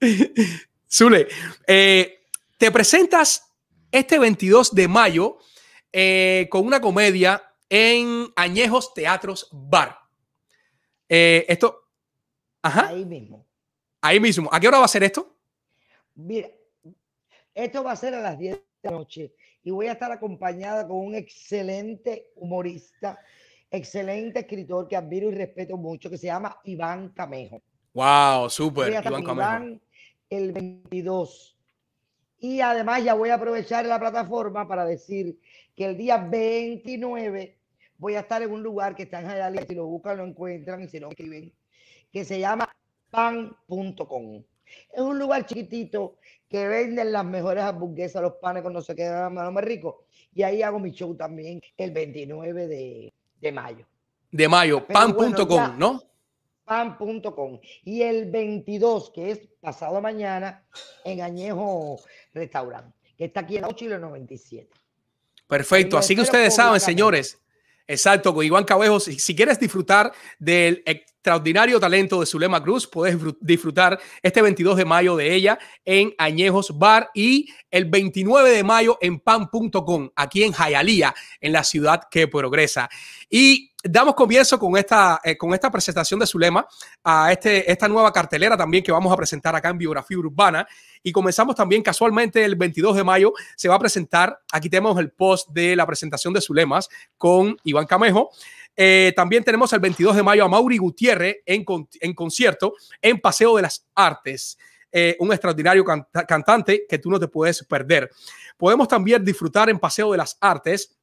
[0.90, 1.26] Zule,
[1.66, 2.15] eh,
[2.56, 3.54] te presentas
[3.90, 5.38] este 22 de mayo
[5.92, 9.98] eh, con una comedia en Añejos Teatros Bar.
[11.08, 11.84] Eh, esto,
[12.62, 13.46] ajá, Ahí mismo.
[14.00, 14.48] ahí mismo.
[14.52, 15.36] ¿A qué hora va a ser esto?
[16.14, 16.48] Mira,
[17.54, 20.86] esto va a ser a las 10 de la noche y voy a estar acompañada
[20.86, 23.18] con un excelente humorista,
[23.70, 27.62] excelente escritor que admiro y respeto mucho, que se llama Iván Camejo.
[27.92, 28.90] Wow, súper.
[28.90, 29.32] Iván Camejo.
[29.32, 29.82] Iván
[30.30, 31.55] el 22.
[32.38, 35.38] Y además ya voy a aprovechar la plataforma para decir
[35.74, 37.56] que el día 29
[37.98, 40.82] voy a estar en un lugar que está en Hialeah, si lo buscan lo encuentran
[40.82, 41.52] y si no escriben,
[42.12, 42.68] que se llama
[43.10, 44.42] pan.com.
[44.92, 46.18] Es un lugar chiquitito
[46.48, 50.04] que venden las mejores hamburguesas, los panes con no sé qué, más más rico.
[50.34, 53.86] Y ahí hago mi show también el 29 de, de mayo.
[54.30, 55.78] De mayo, bueno, pan.com.
[55.78, 56.02] ¿no?
[56.66, 60.66] pan.com y el 22 que es pasado mañana
[61.04, 61.98] en Añejo
[62.34, 64.68] Restaurant que está aquí en la 8 y la 97
[65.46, 65.96] Perfecto.
[65.96, 67.38] Así que ustedes saben, señores.
[67.86, 68.98] Exacto, con Iván Cabejo.
[68.98, 70.82] Si, si quieres disfrutar del
[71.26, 76.14] extraordinario talento de Zulema Cruz, puedes disfrut- disfrutar este 22 de mayo de ella en
[76.18, 82.02] Añejos Bar y el 29 de mayo en pan.com, aquí en Jayalía, en la ciudad
[82.08, 82.88] que progresa.
[83.28, 86.64] Y damos comienzo con esta, eh, con esta presentación de Zulema
[87.02, 90.64] a este, esta nueva cartelera también que vamos a presentar acá en Biografía Urbana.
[91.02, 93.32] Y comenzamos también casualmente el 22 de mayo.
[93.56, 97.86] Se va a presentar, aquí tenemos el post de la presentación de Zulemas con Iván
[97.86, 98.30] Camejo.
[98.76, 101.64] Eh, también tenemos el 22 de mayo a Mauri Gutiérrez en,
[102.00, 104.58] en concierto en Paseo de las Artes.
[104.92, 108.10] Eh, un extraordinario canta- cantante que tú no te puedes perder.
[108.56, 110.96] Podemos también disfrutar en Paseo de las Artes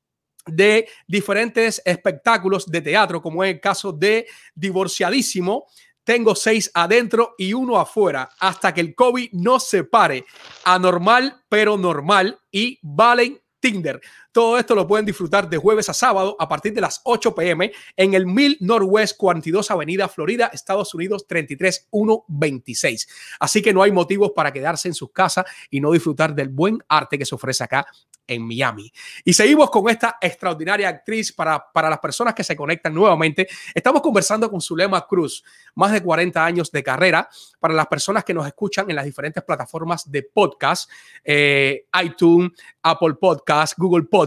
[0.46, 5.66] de diferentes espectáculos de teatro, como es el caso de Divorciadísimo.
[6.04, 10.26] Tengo seis adentro y uno afuera hasta que el COVID nos separe.
[10.66, 12.38] Anormal, pero normal.
[12.52, 14.02] Y Valen Tinder.
[14.34, 17.72] Todo esto lo pueden disfrutar de jueves a sábado a partir de las 8 pm
[17.96, 23.08] en el 1000 Northwest 42 Avenida Florida, Estados Unidos 33126.
[23.40, 26.80] Así que no hay motivos para quedarse en sus casas y no disfrutar del buen
[26.88, 27.86] arte que se ofrece acá
[28.26, 28.92] en Miami.
[29.24, 33.48] Y seguimos con esta extraordinaria actriz para, para las personas que se conectan nuevamente.
[33.74, 35.44] Estamos conversando con Zulema Cruz,
[35.76, 37.30] más de 40 años de carrera.
[37.60, 40.90] Para las personas que nos escuchan en las diferentes plataformas de podcast,
[41.24, 44.23] eh, iTunes, Apple Podcast, Google Podcast.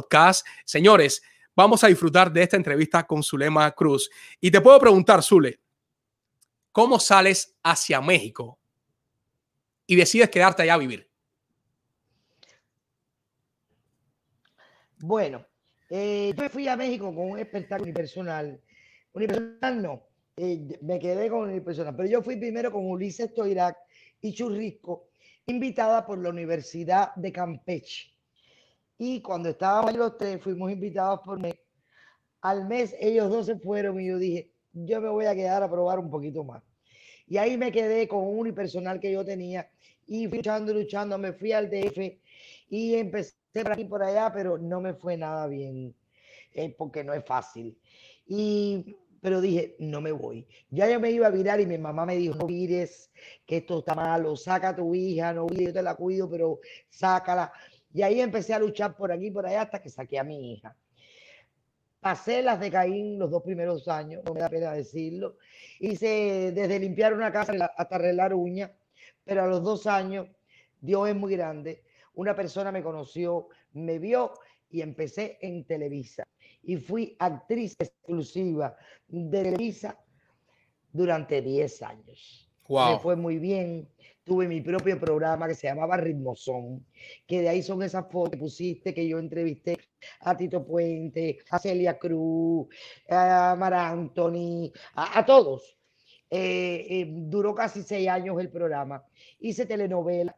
[0.64, 1.22] Señores,
[1.54, 4.10] vamos a disfrutar de esta entrevista con Zulema Cruz.
[4.40, 5.58] Y te puedo preguntar, Zule,
[6.72, 8.58] ¿cómo sales hacia México
[9.86, 11.10] y decides quedarte allá a vivir?
[14.98, 15.46] Bueno,
[15.90, 18.60] eh, yo fui a México con un espectáculo unipersonal.
[19.12, 20.02] Unipersonal no,
[20.36, 23.76] eh, me quedé con unipersonal, pero yo fui primero con Ulises Toirac
[24.20, 25.08] y Churrisco,
[25.46, 28.15] invitada por la Universidad de Campeche.
[28.98, 31.52] Y cuando estábamos los tres, fuimos invitados por mí.
[32.40, 35.70] Al mes ellos dos se fueron y yo dije, yo me voy a quedar a
[35.70, 36.62] probar un poquito más.
[37.26, 39.68] Y ahí me quedé con un unipersonal que yo tenía
[40.06, 41.98] y fui luchando, luchando, me fui al DF
[42.68, 45.94] y empecé por aquí por allá, pero no me fue nada bien,
[46.52, 47.76] eh, porque no es fácil.
[48.26, 50.46] Y, pero dije, no me voy.
[50.70, 53.10] Ya yo me iba a virar y mi mamá me dijo, no vires,
[53.44, 56.60] que esto está malo, saca a tu hija, no vires, yo te la cuido, pero
[56.88, 57.52] sácala.
[57.96, 60.76] Y ahí empecé a luchar por aquí por allá hasta que saqué a mi hija.
[61.98, 65.38] Pasé las de Caín los dos primeros años, no me da pena decirlo.
[65.80, 68.70] Hice desde limpiar una casa hasta arreglar uñas,
[69.24, 70.28] pero a los dos años,
[70.78, 74.34] Dios es muy grande, una persona me conoció, me vio
[74.68, 76.24] y empecé en Televisa.
[76.64, 78.76] Y fui actriz exclusiva
[79.08, 79.98] de Televisa
[80.92, 82.52] durante 10 años.
[82.68, 83.88] Me fue muy bien.
[84.26, 86.84] Tuve mi propio programa que se llamaba Ritmozón,
[87.28, 89.78] que de ahí son esas fotos que pusiste que yo entrevisté
[90.18, 92.66] a Tito Puente, a Celia Cruz,
[93.08, 95.78] a Mar Anthony, a, todos.
[96.28, 99.04] Eh, eh, duró casi seis años el programa.
[99.38, 100.36] Hice telenovela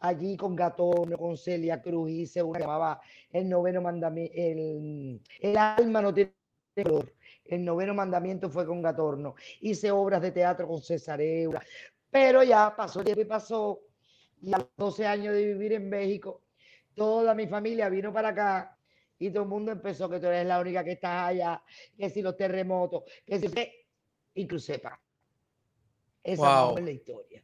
[0.00, 5.56] allí con Gatorno, con Celia Cruz, hice una que llamaba El Noveno Mandamiento, el, el
[5.58, 6.32] alma no tiene
[6.74, 7.12] color.
[7.44, 9.36] El noveno mandamiento fue con Gatorno.
[9.60, 11.62] Hice obras de teatro con César Eura.
[12.10, 13.80] Pero ya pasó tiempo y pasó.
[14.40, 16.42] Y a los 12 años de vivir en México,
[16.94, 18.76] toda mi familia vino para acá
[19.18, 21.62] y todo el mundo empezó que tú eres la única que estás allá,
[21.96, 23.48] que si los terremotos, que si...
[24.34, 25.00] Y sepa.
[26.22, 27.42] Esa es la historia.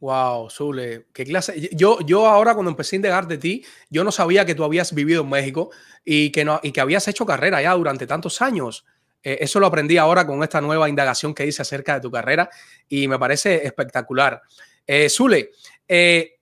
[0.00, 1.68] Wow, Zule, qué clase.
[1.72, 4.94] Yo, yo ahora cuando empecé a indagar de ti, yo no sabía que tú habías
[4.94, 5.70] vivido en México
[6.04, 8.86] y que, no, y que habías hecho carrera ya durante tantos años.
[9.22, 12.48] Eh, eso lo aprendí ahora con esta nueva indagación que hice acerca de tu carrera
[12.88, 14.42] y me parece espectacular.
[14.86, 15.50] Eh, Zule,
[15.86, 16.38] eh,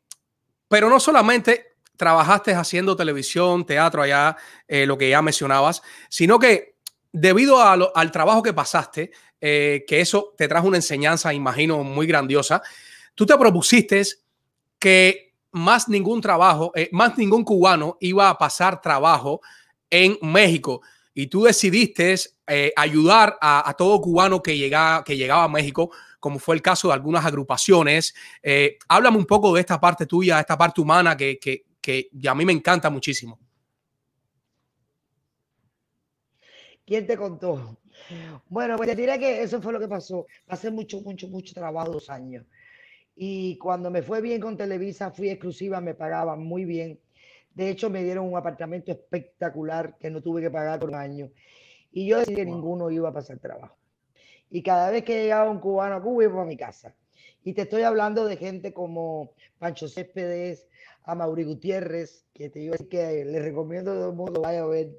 [0.69, 4.37] pero no solamente trabajaste haciendo televisión, teatro allá,
[4.69, 6.77] eh, lo que ya mencionabas, sino que
[7.11, 9.11] debido al trabajo que pasaste,
[9.41, 12.63] que eso te trajo una enseñanza, imagino, muy grandiosa
[13.15, 14.03] tú te propusiste
[14.79, 19.41] que más ningún trabajo, más ningún cubano iba a pasar trabajo
[19.89, 20.83] en México
[21.19, 22.15] y tú decidiste
[22.47, 26.89] eh, ayudar a, todo cubano que llegaba, que llegaba a México, como fue el caso
[26.89, 28.15] de algunas agrupaciones.
[28.43, 32.35] Eh, háblame un poco de esta parte tuya, esta parte humana que, que, que a
[32.35, 33.41] mí me encanta muchísimo.
[36.85, 37.79] ¿Quién te contó?
[38.51, 40.27] Bueno, pues te diré que eso fue lo que pasó.
[40.45, 42.45] Pasé mucho, mucho, mucho trabajo, dos años.
[43.15, 47.01] Y cuando me fue bien con Televisa, fui exclusiva, me pagaban muy bien.
[47.57, 51.31] De hecho, me dieron un apartamento espectacular que no tuve que pagar por un año.
[51.91, 53.79] Y yo decidí que ninguno iba a pasar trabajo.
[54.51, 56.95] Y cada vez que llegaba un cubano a Cuba, iba a mi casa.
[57.43, 60.69] Y te estoy hablando de gente como Pancho Céspedes,
[61.05, 64.91] a Mauri Gutiérrez, que te decir que le recomiendo a todo mundo vaya a ver.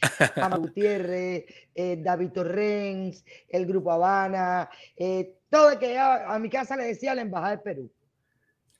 [0.36, 6.38] A Mauri Gutiérrez, eh, David Torrens, el Grupo Habana, eh, todo el que llegaba a
[6.38, 7.90] mi casa le decía la embajada del Perú.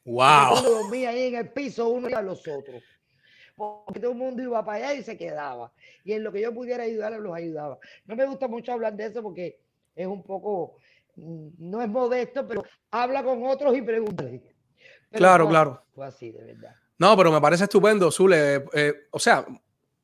[0.04, 0.58] Wow.
[0.58, 2.82] Uno dormía ahí en el piso, uno y a los otros.
[3.56, 5.72] Porque todo el mundo iba para allá y se quedaba.
[6.04, 7.78] Y en lo que yo pudiera ayudarles, los ayudaba.
[8.04, 9.58] No me gusta mucho hablar de eso porque
[9.94, 10.76] es un poco,
[11.16, 14.42] mm, no es modesto, pero habla con otros y pregúntale.
[15.10, 15.82] claro, claro.
[15.94, 16.76] Fue así, de verdad.
[16.98, 18.64] No, pero me parece estupendo, Zule.
[18.72, 19.46] Eh, o sea,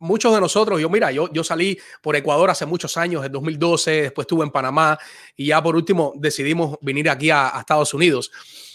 [0.03, 4.03] muchos de nosotros, yo mira, yo, yo salí por Ecuador hace muchos años, en 2012,
[4.03, 4.99] después estuve en Panamá
[5.37, 8.31] y ya por último decidimos venir aquí a, Estados Unidos.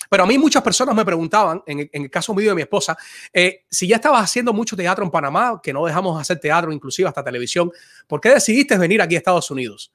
[0.10, 2.98] Pero a mí muchas personas me preguntaban, en, el caso mío de mi esposa,
[3.34, 7.08] eh, si ya estabas haciendo mucho teatro en Panamá, que no dejamos hacer teatro, inclusive
[7.08, 7.72] hasta televisión,
[8.08, 9.92] ¿por qué decidiste venir aquí a Estados Unidos?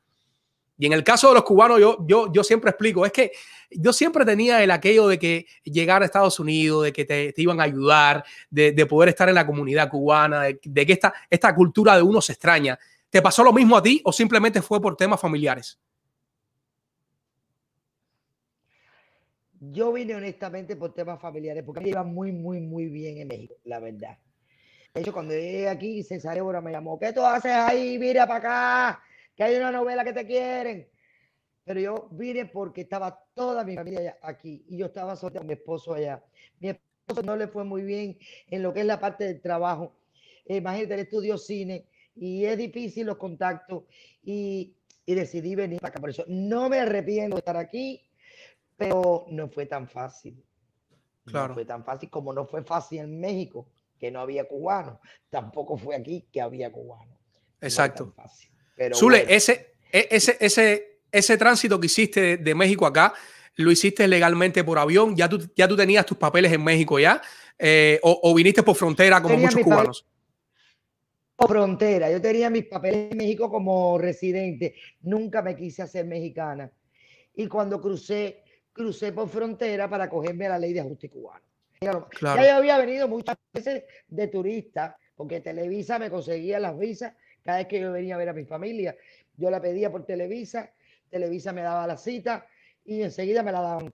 [0.78, 3.30] Y en el caso de los cubanos, yo, yo, yo siempre explico, es que
[3.70, 7.42] yo siempre tenía el aquello de que llegar a Estados Unidos, de que te, te
[7.42, 11.14] iban a ayudar, de, de, poder estar en la comunidad cubana, de, de, que esta,
[11.30, 12.78] esta cultura de uno se extraña.
[13.10, 15.78] ¿Te pasó lo mismo a ti o simplemente fue por temas familiares?
[19.70, 23.54] Yo vine honestamente por temas familiares, porque me iba muy, muy, muy bien en México,
[23.62, 24.18] la verdad.
[24.92, 27.96] De hecho, cuando llegué aquí, César Évora me llamó, ¿qué tú haces ahí?
[27.96, 29.02] Mira para acá,
[29.36, 30.88] que hay una novela que te quieren.
[31.62, 35.52] Pero yo vine porque estaba toda mi familia aquí y yo estaba sola con mi
[35.52, 36.20] esposo allá.
[36.58, 38.18] Mi esposo no le fue muy bien
[38.50, 39.94] en lo que es la parte del trabajo.
[40.44, 43.84] Eh, imagínate, él estudió cine y es difícil los contactos
[44.24, 44.74] y,
[45.06, 46.00] y decidí venir para acá.
[46.00, 48.02] Por eso no me arrepiento de estar aquí,
[48.76, 50.42] pero no fue tan fácil.
[51.24, 51.48] Claro.
[51.48, 54.98] No fue tan fácil como no fue fácil en México, que no había cubanos.
[55.30, 57.16] Tampoco fue aquí que había cubanos.
[57.60, 58.14] Exacto.
[58.16, 58.24] No
[58.76, 59.34] pero Zule, bueno.
[59.34, 63.14] ese, e, ese, ese, ese tránsito que hiciste de, de, México acá,
[63.56, 65.16] ¿lo hiciste legalmente por avión?
[65.16, 67.22] ¿Ya tú, ya tú tenías tus papeles en México ya?
[67.58, 70.06] Eh, o, o, viniste por frontera como Tenía muchos cubanos?
[71.36, 72.10] Por frontera.
[72.10, 74.74] Yo tenía mis papeles en México como residente.
[75.02, 76.70] Nunca me quise hacer mexicana.
[77.34, 78.41] Y cuando crucé,
[78.72, 81.44] crucé por frontera para cogerme a la ley de ajuste cubano.
[81.80, 82.08] Claro.
[82.22, 87.58] Ya yo había venido muchas veces de turista, porque Televisa me conseguía las visas cada
[87.58, 88.96] vez que yo venía a ver a mi familia.
[89.36, 90.72] Yo la pedía por Televisa,
[91.10, 92.46] Televisa me daba la cita
[92.84, 93.92] y enseguida me la daban.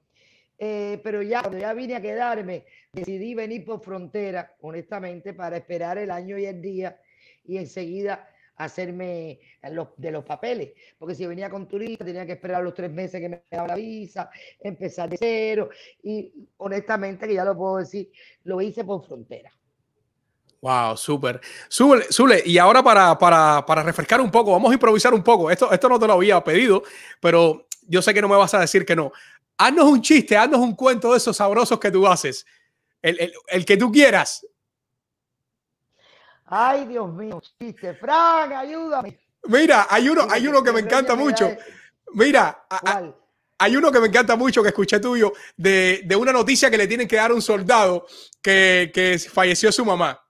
[0.58, 5.98] Eh, pero ya cuando ya vine a quedarme, decidí venir por frontera, honestamente, para esperar
[5.98, 7.00] el año y el día
[7.44, 8.28] y enseguida
[8.58, 9.38] hacerme
[9.70, 13.20] los, de los papeles, porque si venía con turista tenía que esperar los tres meses
[13.20, 15.70] que me daba la visa, empezar de cero
[16.02, 18.10] y honestamente, que ya lo puedo decir,
[18.44, 19.52] lo hice por frontera.
[20.60, 21.40] Wow, súper.
[21.70, 25.52] Zule, y ahora para, para, para, refrescar un poco, vamos a improvisar un poco.
[25.52, 26.82] Esto, esto no te lo había pedido,
[27.20, 29.12] pero yo sé que no me vas a decir que no.
[29.56, 32.44] Haznos un chiste, haznos un cuento de esos sabrosos que tú haces.
[33.00, 34.44] El, el, el que tú quieras.
[36.50, 37.94] Ay, Dios mío, chiste.
[37.94, 39.18] Frank, ayúdame.
[39.44, 41.50] Mira, hay uno, hay uno que me encanta mucho.
[42.14, 43.14] Mira, ¿Cuál?
[43.58, 46.86] hay uno que me encanta mucho que escuché tuyo de, de una noticia que le
[46.86, 48.06] tienen que dar a un soldado
[48.40, 50.22] que, que falleció su mamá.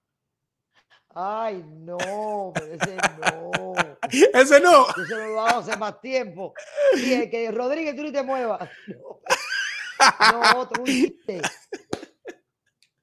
[1.15, 3.75] Ay, no, pero ese no.
[4.41, 4.87] ese no.
[4.89, 6.55] Ese no lo hago hace más tiempo.
[6.97, 8.69] Y que Rodríguez, tú ni te muevas.
[8.87, 9.21] No,
[10.33, 11.43] no otro, un chiste.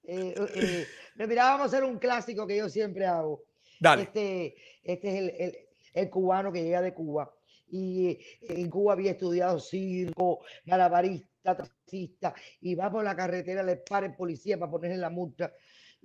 [0.07, 0.87] Eh, eh,
[1.27, 3.43] mira, vamos a hacer un clásico que yo siempre hago.
[3.79, 4.03] Dale.
[4.03, 5.57] Este, este es el, el,
[5.93, 7.33] el, cubano que llega de Cuba.
[7.67, 13.77] Y eh, en Cuba había estudiado circo, malabarista, taxista, y va por la carretera, le
[13.77, 15.51] para el policía para ponerle la multa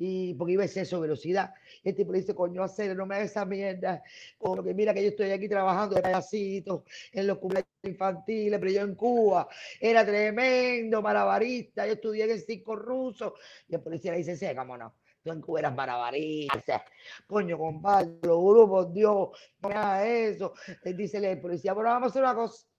[0.03, 1.53] y porque iba a exceso de velocidad.
[1.83, 4.03] Y el tipo le dice, coño, hacer, no me hagas esa mierda.
[4.39, 8.73] O que mira que yo estoy aquí trabajando de payasitos en los cumpleaños infantiles, pero
[8.73, 9.47] yo en Cuba
[9.79, 13.35] era tremendo malabarista, yo estudié en el circo ruso.
[13.69, 14.95] Y el policía le dice, sí, cómo no.
[15.23, 16.83] Tú en Cuba eras malabarista.
[17.27, 19.29] Coño, compadre, lo juro por Dios,
[19.61, 20.55] no me hagas eso.
[20.83, 22.70] Él dice el policía, bueno, vamos a hacer una cosa.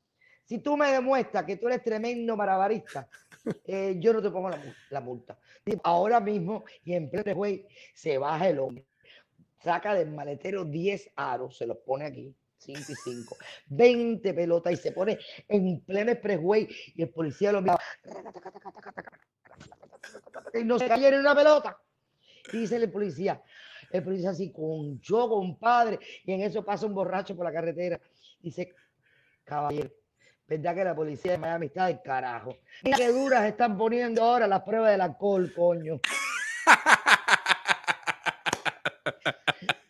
[0.51, 3.07] Si tú me demuestras que tú eres tremendo malabarista,
[3.63, 4.49] eh, yo no te pongo
[4.89, 5.39] la, multa.
[5.81, 7.61] Ahora mismo, y en pleno juez,
[7.93, 8.83] se baja el hombre,
[9.63, 13.37] saca del maletero 10 aros, se los pone aquí, 5 y 5,
[13.67, 17.79] 20 pelotas y se pone en pleno expressway y el policía lo mira
[20.53, 21.77] y no se cae en una pelota.
[22.51, 23.41] Y dice el policía,
[23.89, 28.01] el policía así, con yo, compadre, y en eso pasa un borracho por la carretera.
[28.41, 28.75] Dice,
[29.45, 29.91] caballero,
[30.51, 32.57] ¿Verdad que la policía de Miami está del carajo?
[32.83, 36.01] Mira qué duras están poniendo ahora las pruebas del alcohol, coño.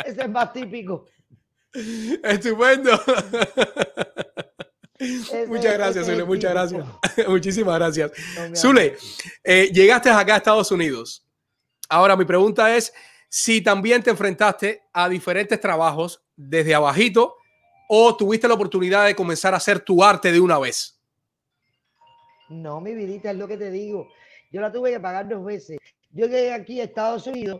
[0.05, 1.07] Ese es más típico.
[1.73, 2.91] Estupendo.
[4.99, 6.85] Ese, muchas gracias, Zule, muchas gracias.
[7.27, 8.11] Muchísimas gracias.
[8.37, 8.97] No, Zule,
[9.43, 11.25] eh, llegaste acá a Estados Unidos.
[11.89, 12.93] Ahora mi pregunta es
[13.29, 17.40] si también te enfrentaste a diferentes trabajos desde abajito
[17.93, 20.97] o tuviste la oportunidad de comenzar a hacer tu arte de una vez?
[22.47, 24.07] No, mi vidita, es lo que te digo.
[24.49, 25.77] Yo la tuve que pagar dos veces.
[26.11, 27.59] Yo llegué aquí a Estados Unidos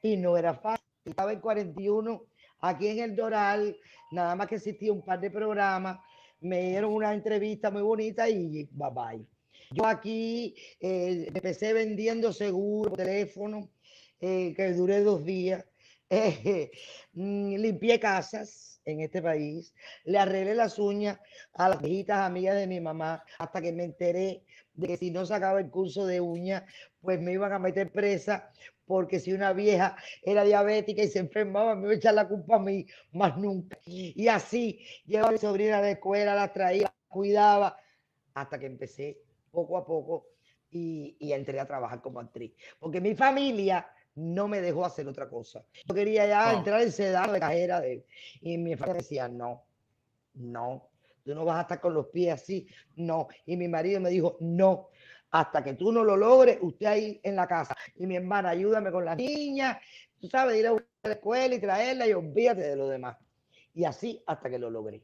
[0.00, 0.86] y no era fácil.
[1.04, 2.22] Estaba en 41,
[2.60, 3.76] aquí en el Doral,
[4.12, 5.98] nada más que existía un par de programas.
[6.38, 9.26] Me dieron una entrevista muy bonita y bye bye.
[9.72, 13.68] Yo aquí eh, empecé vendiendo seguro, teléfono,
[14.20, 15.64] eh, que duré dos días.
[16.14, 16.70] Eh,
[17.14, 21.18] limpié casas en este país, le arreglé las uñas
[21.54, 24.44] a las viejitas amigas de mi mamá hasta que me enteré
[24.74, 26.64] de que si no sacaba el curso de uñas,
[27.00, 28.50] pues me iban a meter presa,
[28.86, 32.56] porque si una vieja era diabética y se enfermaba, me iba a echar la culpa
[32.56, 33.78] a mí, más nunca.
[33.84, 37.76] Y así, llevaba a mi sobrina a la escuela, la traía, la cuidaba,
[38.34, 39.18] hasta que empecé
[39.50, 40.28] poco a poco
[40.70, 42.52] y, y entré a trabajar como actriz.
[42.78, 45.64] Porque mi familia no me dejó hacer otra cosa.
[45.86, 46.58] Yo quería ya Oh.
[46.58, 48.04] entrar en sedar de cajera de,
[48.40, 49.64] y mi familia decía, no,
[50.34, 50.90] no,
[51.24, 53.28] tú no vas a estar con los pies así, no.
[53.46, 54.88] Y mi marido me dijo, no,
[55.30, 57.74] hasta que tú no lo logres, usted ahí en la casa.
[57.96, 59.78] Y mi hermana, ayúdame con las niñas,
[60.20, 60.72] tú sabes, ir a
[61.04, 63.16] la escuela y traerla y olvídate de lo demás.
[63.74, 65.02] Y así hasta que lo logré.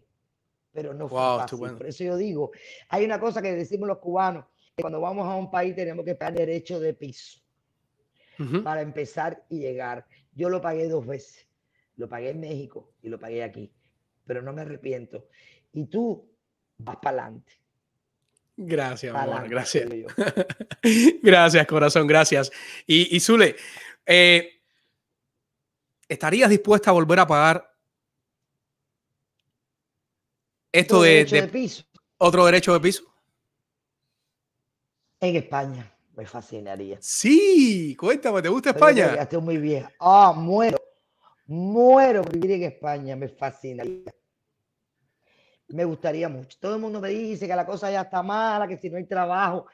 [0.73, 1.71] Pero no fue Wow, fácil.
[1.79, 2.51] Por eso yo digo,
[2.91, 4.45] hay una cosa que decimos los cubanos,
[4.77, 7.41] que cuando vamos a un país tenemos que pagar derecho de piso
[8.63, 10.07] Para empezar y llegar.
[10.33, 11.49] Yo lo pagué dos veces.
[11.97, 13.73] Lo pagué en México y lo pagué aquí.
[14.25, 15.27] Pero no me arrepiento.
[15.73, 16.31] Y tú
[16.77, 17.53] vas para adelante.
[18.57, 19.89] Gracias, amor, Pa'lante, gracias.
[21.23, 22.51] gracias, corazón, gracias.
[22.87, 23.57] Y, y Zule,
[24.05, 24.63] eh,
[26.09, 27.73] ¿estarías dispuesta a volver a pagar
[30.73, 31.85] esto de de piso
[32.19, 33.05] otro derecho de piso?
[35.21, 35.93] en España.
[36.19, 36.99] Me fascinaría.
[37.01, 39.23] Sí, cuéntame, ¿te gusta Pero España?
[39.23, 39.89] estoy muy vieja.
[40.01, 40.77] Ah, muero.
[41.47, 43.15] Muero por vivir en España.
[43.15, 44.13] Me fascinaría.
[45.69, 46.59] Me gustaría mucho.
[46.61, 49.07] Todo el mundo me dice que la cosa ya está mala, que si no hay
[49.07, 49.67] trabajo.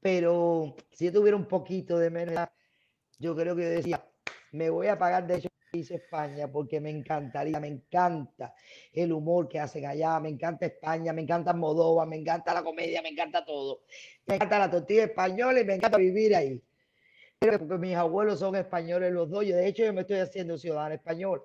[0.00, 2.48] Pero si yo tuviera un poquito de menos,
[3.20, 4.04] yo creo que yo decía,
[4.50, 5.48] me voy a pagar de hecho
[5.78, 8.54] hice España porque me encantaría, me encanta
[8.92, 13.02] el humor que hacen allá, me encanta España, me encanta Moldova, me encanta la comedia,
[13.02, 13.82] me encanta todo.
[14.26, 16.62] Me encanta la tortilla española y me encanta vivir ahí.
[17.38, 20.58] Pero porque mis abuelos son españoles los dos, yo de hecho yo me estoy haciendo
[20.58, 21.42] ciudadano español.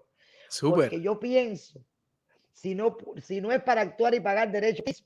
[0.50, 0.90] Súper.
[0.90, 1.84] Porque yo pienso,
[2.52, 5.06] si no, si no es para actuar y pagar derechos,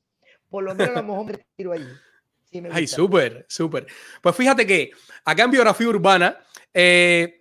[0.49, 1.87] por lo menos a lo mejor me tiro allí.
[2.51, 3.87] Sí Ay, súper, súper.
[4.21, 4.91] Pues fíjate que
[5.25, 6.39] acá en Biografía Urbana
[6.73, 7.36] eh,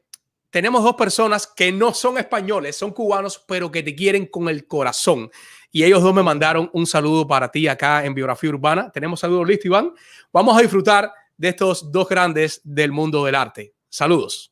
[0.57, 4.67] tenemos dos personas que no son españoles, son cubanos, pero que te quieren con el
[4.67, 5.31] corazón.
[5.71, 8.91] Y ellos dos me mandaron un saludo para ti acá en Biografía Urbana.
[8.91, 9.93] Tenemos saludos listos, Iván.
[10.33, 13.75] Vamos a disfrutar de estos dos grandes del mundo del arte.
[13.91, 14.51] Saludos.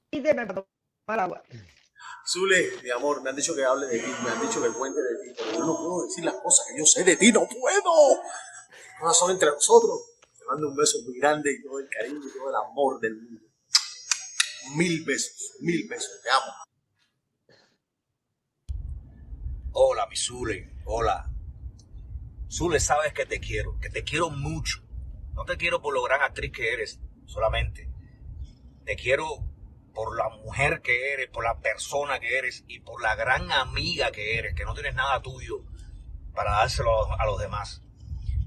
[2.28, 5.00] Zule, mi amor, me han dicho que hable de ti, me han dicho que cuente
[5.00, 7.48] de ti, pero yo no puedo decir las cosas que yo sé de ti, no
[7.48, 8.20] puedo.
[9.02, 10.00] No son entre nosotros.
[10.38, 13.14] Te mando un beso muy grande y todo el cariño y todo el amor del
[13.14, 13.43] mundo.
[14.72, 16.52] Mil besos, mil besos, te amo.
[19.72, 20.70] Hola, mi Zule.
[20.86, 21.30] Hola.
[22.50, 24.82] Zule, sabes que te quiero, que te quiero mucho.
[25.34, 27.90] No te quiero por lo gran actriz que eres solamente.
[28.84, 29.26] Te quiero
[29.92, 34.10] por la mujer que eres, por la persona que eres y por la gran amiga
[34.12, 35.64] que eres, que no tienes nada tuyo
[36.34, 37.82] para dárselo a los demás.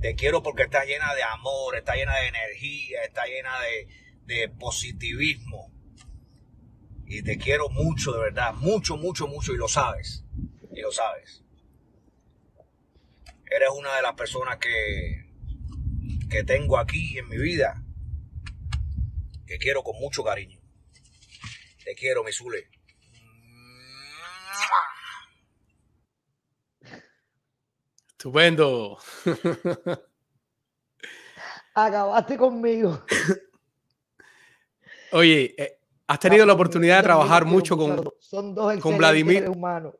[0.01, 3.88] Te quiero porque estás llena de amor, está llena de energía, está llena de,
[4.26, 5.76] de positivismo.
[7.10, 10.26] Y te quiero mucho, de verdad, mucho, mucho, mucho, y lo sabes.
[10.74, 11.41] Y lo sabes.
[13.49, 15.26] Eres una de las personas que,
[16.30, 17.82] que tengo aquí en mi vida,
[19.45, 20.60] que quiero con mucho cariño.
[21.86, 22.70] Te quiero, mi Zule.
[28.10, 28.99] Estupendo.
[31.74, 33.01] Acabaste conmigo.
[35.14, 35.76] Oye, eh,
[36.08, 38.10] has tenido la oportunidad de trabajar mucho con.
[38.20, 39.39] Son dos con Vladimir.
[39.39, 39.95] seres humanos.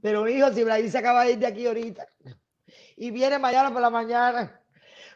[0.00, 2.06] Pero hijo, si Vladimir se acaba de ir de aquí ahorita
[2.96, 4.62] y viene mañana por la mañana,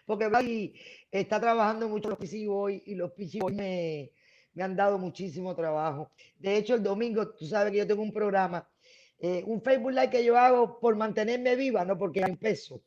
[0.05, 0.75] porque Vladimir
[1.11, 4.13] está trabajando mucho en los PC Boys y los PC me,
[4.53, 6.11] me han dado muchísimo trabajo.
[6.39, 8.69] De hecho, el domingo, tú sabes que yo tengo un programa,
[9.19, 12.83] eh, un Facebook Live que yo hago por mantenerme viva, no porque hay peso.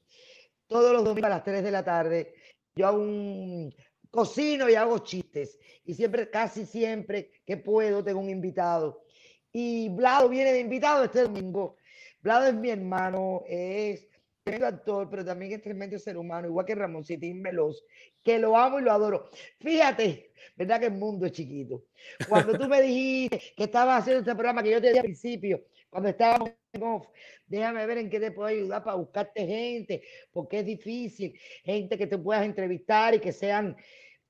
[0.68, 2.34] Todos los domingos a las 3 de la tarde,
[2.76, 3.74] yo hago un
[4.12, 5.60] cocino y hago chistes.
[5.86, 9.04] Y siempre, casi siempre que puedo, tengo un invitado.
[9.52, 11.78] Y Vlado viene de invitado este domingo.
[12.22, 14.08] Vlado es mi hermano, es
[14.44, 17.84] tremendo actor, pero también es tremendo ser humano, igual que Ramoncitín Veloz,
[18.24, 19.30] que lo amo y lo adoro.
[19.60, 21.86] Fíjate, ¿verdad que el mundo es chiquito?
[22.30, 25.64] Cuando tú me dijiste que estabas haciendo este programa que yo te dije al principio,
[25.90, 27.08] cuando estábamos en off,
[27.48, 32.08] déjame ver en qué te puedo ayudar para buscarte gente, porque es difícil, gente que
[32.08, 33.76] te puedas entrevistar y que sean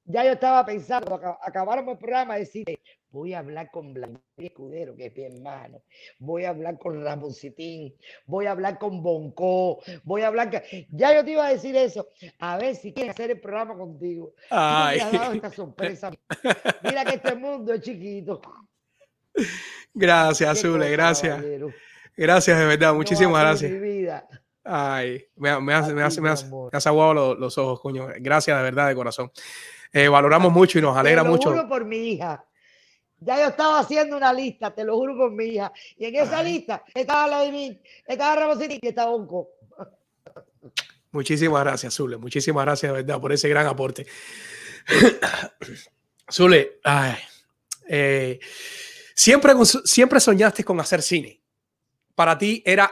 [0.09, 2.79] ya yo estaba pensando, cuando acabáramos el programa, decirte,
[3.09, 5.81] voy a hablar con Vladimir Escudero, que es mi hermano,
[6.17, 7.93] voy a hablar con Ramoncitín,
[8.25, 10.49] voy a hablar con Bonco, voy a hablar...
[10.49, 12.07] que- Ya yo te iba a decir eso,
[12.39, 14.27] a ver si quieres hacer el programa contigo.
[14.47, 14.99] Tú me Ay.
[14.99, 16.09] has dado esta sorpresa.
[16.83, 18.39] Mira que este mundo es chiquito.
[19.93, 21.35] Gracias, Zule, gracias.
[21.35, 21.73] caballero.
[22.15, 23.71] Gracias, de verdad, No, muchísimas ti, gracias.
[23.71, 24.27] mi vida.
[24.63, 28.07] Ay, me, me, has, me, has, me, has, me has aguado los, los, ojos, coño.
[28.19, 29.31] Gracias de verdad, de corazón.
[29.93, 31.49] Eh, valoramos mucho y nos alegra te lo mucho.
[31.51, 32.43] Juro por mi hija.
[33.19, 35.71] Ya yo estaba haciendo una lista, te lo juro por mi hija.
[35.97, 36.53] Y en esa Ay.
[36.53, 39.49] lista estaba Vladimir, estaba Ramosini y estaba Onco.
[41.11, 42.17] Muchísimas gracias, Zule.
[42.17, 44.05] Muchísimas gracias, de verdad, por ese gran aporte.
[46.31, 47.15] Zule, ay,
[47.87, 48.39] eh,
[49.17, 49.53] siempre,
[49.83, 51.41] siempre soñaste con hacer cine.
[52.15, 52.91] Para ti era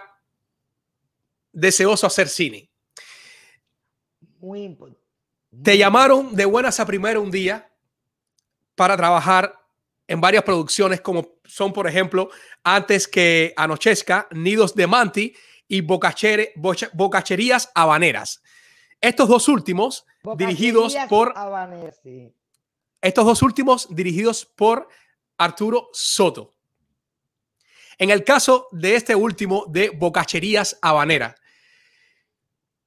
[1.53, 2.69] deseoso hacer cine.
[4.39, 5.01] Muy importante.
[5.63, 7.71] Te llamaron de buenas a primero un día
[8.75, 9.57] para trabajar
[10.07, 12.29] en varias producciones como son, por ejemplo,
[12.63, 15.35] Antes que Anochezca, Nidos de Manti
[15.67, 18.41] y Bocachere, Bocha, Bocacherías Habaneras.
[18.99, 20.05] Estos dos últimos
[20.35, 21.33] dirigidos por...
[22.03, 22.33] Sí.
[23.01, 24.89] Estos dos últimos dirigidos por
[25.37, 26.53] Arturo Soto.
[27.97, 31.35] En el caso de este último de Bocacherías Habanera,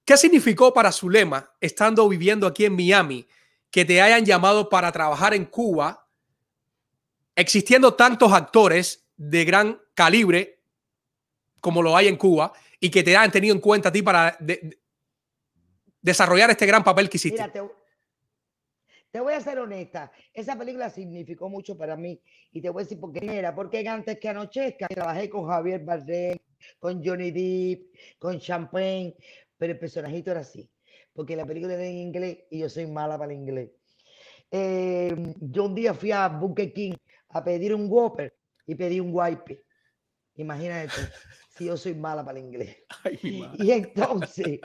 [0.05, 3.27] ¿qué significó para Zulema, estando viviendo aquí en Miami,
[3.71, 6.07] que te hayan llamado para trabajar en Cuba,
[7.35, 10.61] existiendo tantos actores de gran calibre
[11.61, 14.37] como lo hay en Cuba, y que te hayan tenido en cuenta a ti para
[14.39, 14.79] de, de,
[16.01, 17.43] desarrollar este gran papel que hiciste?
[19.19, 22.21] Te, voy a ser honesta, esa película significó mucho para mí
[22.53, 25.85] y te voy a decir por qué era, porque antes que anochezca trabajé con Javier
[25.85, 26.39] Bardem,
[26.79, 29.17] con Johnny Depp, con Champagne,
[29.57, 30.71] pero el personajito era así,
[31.13, 33.71] porque la película era en inglés y yo soy mala para el inglés.
[34.53, 36.95] Eh, yo un día fui a Burger King
[37.31, 38.33] a pedir un Whopper
[38.69, 39.65] y pedí un wipe.
[40.37, 40.93] Imagínate
[41.57, 42.77] si yo soy mala para el inglés.
[43.03, 43.19] Ay,
[43.59, 44.61] y entonces,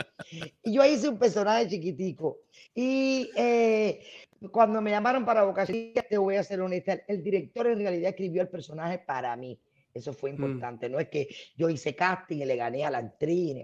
[0.64, 2.42] yo hice un personaje chiquitico.
[2.76, 4.06] Y eh,
[4.52, 8.42] cuando me llamaron para Bocachería, te voy a ser honesta, el director en realidad escribió
[8.42, 9.60] el personaje para mí.
[9.94, 10.90] Eso fue importante.
[10.90, 10.92] Mm.
[10.92, 13.56] No es que yo hice casting y le gané a la actriz.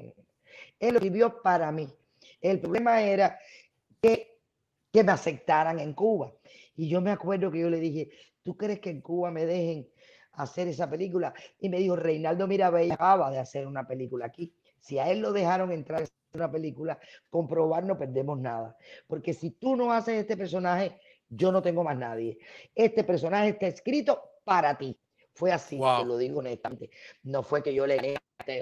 [0.80, 1.90] Él lo escribió para mí.
[2.40, 3.38] El problema era
[4.02, 4.40] que,
[4.92, 6.34] que me aceptaran en Cuba.
[6.76, 8.10] Y yo me acuerdo que yo le dije,
[8.44, 9.90] ¿tú crees que en Cuba me dejen
[10.34, 11.34] hacer esa película?
[11.60, 14.54] Y me dijo, Reinaldo Mirabella acaba de hacer una película aquí.
[14.80, 17.00] Si a él lo dejaron entrar una película,
[17.30, 18.76] comprobar no perdemos nada.
[19.08, 21.00] Porque si tú no haces este personaje,
[21.30, 22.38] yo no tengo más nadie.
[22.74, 24.98] Este personaje está escrito para ti.
[25.34, 26.02] Fue así, wow.
[26.02, 26.90] te lo digo honestamente.
[27.24, 28.16] No fue que yo le leí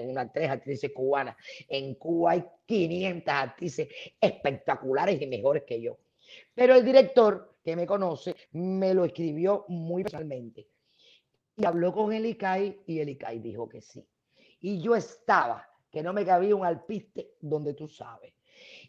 [0.04, 1.36] una tres actrices cubanas.
[1.68, 3.88] En Cuba hay 500 actrices
[4.20, 5.98] espectaculares y mejores que yo.
[6.54, 10.68] Pero el director que me conoce me lo escribió muy personalmente.
[11.56, 14.06] Y habló con el ICAI y el ICAI dijo que sí.
[14.60, 18.34] Y yo estaba, que no me cabía un alpiste donde tú sabes.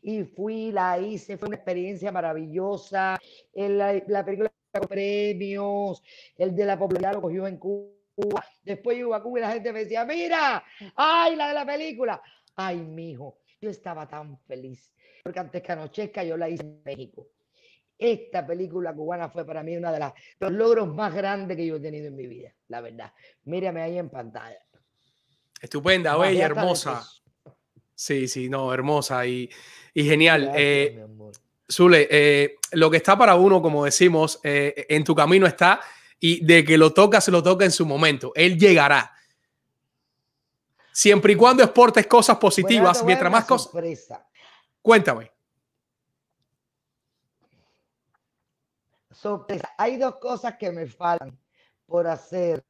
[0.01, 3.19] Y fui, la hice, fue una experiencia maravillosa.
[3.53, 4.51] La, la película
[4.87, 6.03] premios,
[6.37, 8.45] el de la popularidad lo cogió en Cuba.
[8.63, 10.63] Después iba a Cuba y la gente me decía, mira,
[10.95, 12.21] ay, la de la película.
[12.55, 14.93] Ay, mijo, yo estaba tan feliz.
[15.23, 17.27] Porque antes que anochezca yo la hice en México.
[17.97, 21.75] Esta película cubana fue para mí uno de las, los logros más grandes que yo
[21.75, 23.11] he tenido en mi vida, la verdad.
[23.43, 24.59] Mírame ahí en pantalla.
[25.60, 27.03] Estupenda, más bella, hermosa.
[27.93, 29.49] Sí, sí, no, hermosa y,
[29.93, 30.43] y genial.
[30.43, 31.05] Gracias, eh,
[31.72, 35.82] Zule, eh, lo que está para uno, como decimos, eh, en tu camino está
[36.20, 38.32] y de que lo toca, se lo toca en su momento.
[38.36, 39.14] Él llegará.
[40.91, 43.72] Siempre y cuando exportes cosas positivas, mientras más cosas.
[44.82, 45.32] Cuéntame.
[49.20, 49.70] sorpresa.
[49.78, 51.38] Hay dos cosas que me faltan
[51.86, 52.64] por hacer.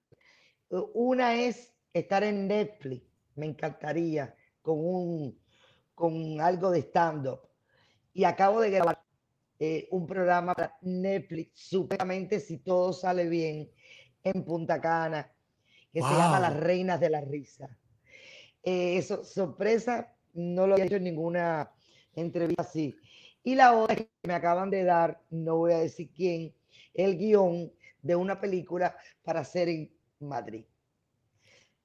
[0.69, 3.03] Una es estar en Netflix.
[3.35, 5.39] Me encantaría con un
[5.99, 7.41] con algo de stand-up.
[8.13, 9.03] Y acabo de grabar
[9.59, 13.69] eh, un programa para Netflix, supuestamente si todo sale bien,
[14.23, 15.29] en Punta Cana,
[15.91, 16.09] que wow.
[16.09, 17.77] se llama Las Reinas de la Risa.
[18.63, 21.69] Eh, eso, sorpresa, no lo he hecho en ninguna
[22.15, 22.95] entrevista así.
[23.43, 26.55] Y la otra que me acaban de dar, no voy a decir quién,
[26.93, 30.63] el guion de una película para hacer en Madrid.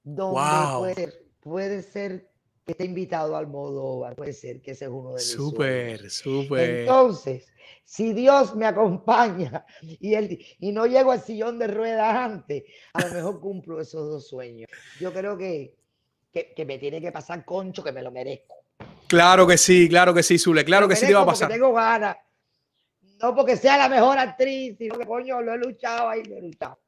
[0.04, 0.78] Donde wow.
[0.80, 2.30] puede, ser, puede ser
[2.64, 6.70] que esté invitado al Modóvar, puede ser que ese es uno de mis Súper, súper.
[6.80, 7.46] Entonces,
[7.84, 13.06] si Dios me acompaña y, él, y no llego al sillón de ruedas antes, a
[13.06, 14.68] lo mejor cumplo esos dos sueños.
[15.00, 15.74] Yo creo que,
[16.32, 18.54] que, que me tiene que pasar concho, que me lo merezco.
[19.06, 21.50] Claro que sí, claro que sí, Zule, claro que sí te va a pasar.
[21.50, 22.16] Tengo ganas,
[23.20, 26.42] no porque sea la mejor actriz, sino que coño, lo he luchado ahí, lo he
[26.42, 26.78] luchado.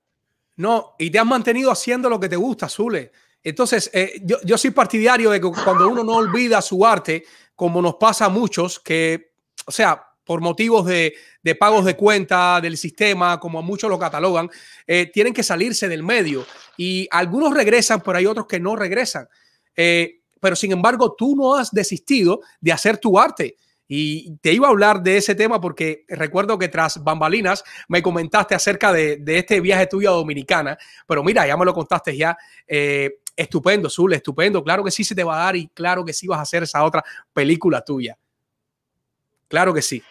[0.57, 3.13] No, y te has mantenido haciendo lo que te gusta, Zule.
[3.43, 7.81] Entonces, eh, yo, yo soy partidario de que cuando uno no olvida su arte, como
[7.81, 9.35] nos pasa a muchos, que,
[9.67, 13.99] o sea, por motivos de, de pagos de cuenta del sistema, como a muchos lo
[13.99, 14.51] catalogan,
[14.87, 16.45] eh, tienen que salirse del medio.
[16.77, 19.29] Y algunos regresan, pero hay otros que no regresan.
[19.77, 23.57] Eh, pero sin embargo tú no has desistido de hacer tu arte.
[23.89, 28.55] Y te iba a hablar de ese tema porque recuerdo que tras bambalinas me comentaste
[28.55, 30.77] acerca de, este viaje tuyo a Dominicana,
[31.07, 32.37] pero mira, ya me lo contaste ya.
[32.67, 34.65] Eh, estupendo, Zul, estupendo.
[34.65, 36.65] Claro que sí se te va a dar y claro que sí vas a hacer
[36.65, 38.19] esa otra película tuya.
[39.49, 40.03] Claro que sí.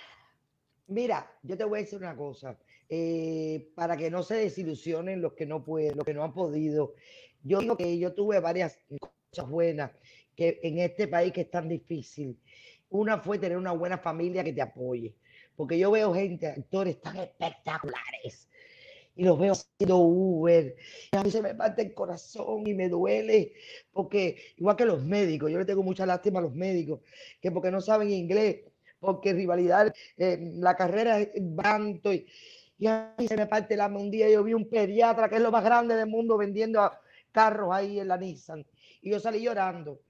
[0.87, 2.57] Mira, yo te voy a decir una cosa.
[2.87, 6.93] eh, para que no se desilusionen los que no pueden, los que no han podido.
[7.43, 9.91] Yo que yo tuve varias cosas buenas
[10.35, 12.39] que en este país que es tan difícil.
[12.95, 15.13] Una fue tener una buena familia que te apoye.
[15.55, 18.49] Porque yo veo gente, actores tan espectaculares,
[19.15, 20.75] y los veo haciendo Uber.
[21.11, 23.53] Y a mí se me parte el corazón y me duele,
[23.93, 26.99] porque igual que los médicos, yo le tengo mucha lástima a los médicos,
[27.41, 28.63] que porque no saben inglés,
[28.99, 32.27] porque rivalidad, eh, la carrera es banto y,
[32.77, 33.99] y a mí se me parte el alma.
[33.99, 36.91] Un día yo vi un pediatra que es lo más grande del mundo vendiendo
[37.31, 38.65] carros ahí en la Nissan
[39.01, 40.01] y yo salí llorando,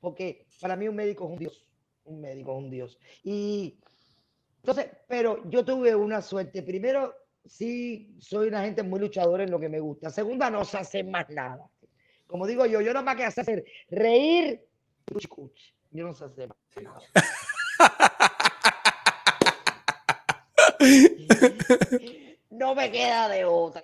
[0.00, 1.66] porque para mí un médico es un dios,
[2.04, 2.98] un médico es un dios.
[3.22, 3.78] Y
[4.62, 6.62] entonces, pero yo tuve una suerte.
[6.62, 10.10] Primero, sí, soy una gente muy luchadora en lo que me gusta.
[10.10, 11.68] Segunda, no sé hacer más nada.
[12.26, 14.64] Como digo yo, yo no más que hacer reír
[15.08, 15.74] y cuchi, cuchi.
[15.90, 17.00] Yo no sé hacer más nada.
[22.50, 23.82] no me queda de otra.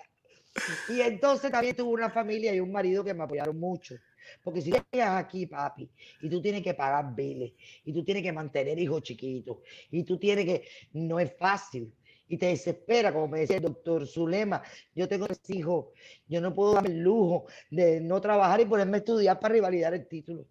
[0.88, 3.96] Y entonces también tuve una familia y un marido que me apoyaron mucho.
[4.42, 5.88] Porque si llegas aquí, papi,
[6.22, 7.52] y tú tienes que pagar biles,
[7.84, 9.58] y tú tienes que mantener hijos chiquitos,
[9.90, 11.92] y tú tienes que, no es fácil,
[12.28, 14.62] y te desespera, como me decía el doctor Zulema,
[14.94, 15.86] yo tengo tres hijos,
[16.26, 19.94] yo no puedo darme el lujo de no trabajar y ponerme a estudiar para rivalidar
[19.94, 20.46] el título.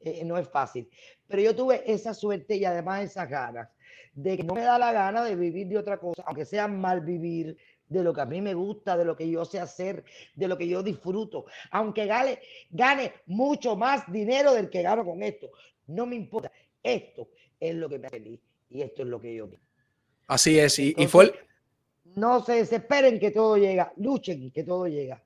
[0.00, 0.90] Eh, no es fácil.
[1.26, 3.68] Pero yo tuve esa suerte y además esas ganas
[4.12, 7.00] de que no me da la gana de vivir de otra cosa, aunque sea mal
[7.00, 7.56] vivir,
[7.88, 10.04] de lo que a mí me gusta, de lo que yo sé hacer,
[10.34, 12.38] de lo que yo disfruto, aunque gane,
[12.70, 15.50] gane mucho más dinero del que gano con esto.
[15.86, 16.50] No me importa.
[16.82, 17.28] Esto
[17.60, 19.62] es lo que me hace feliz y esto es lo que yo quiero.
[20.26, 20.78] Así es.
[20.78, 21.34] Y, y fue el-
[22.16, 25.22] No se desesperen que todo llega, luchen que todo llega.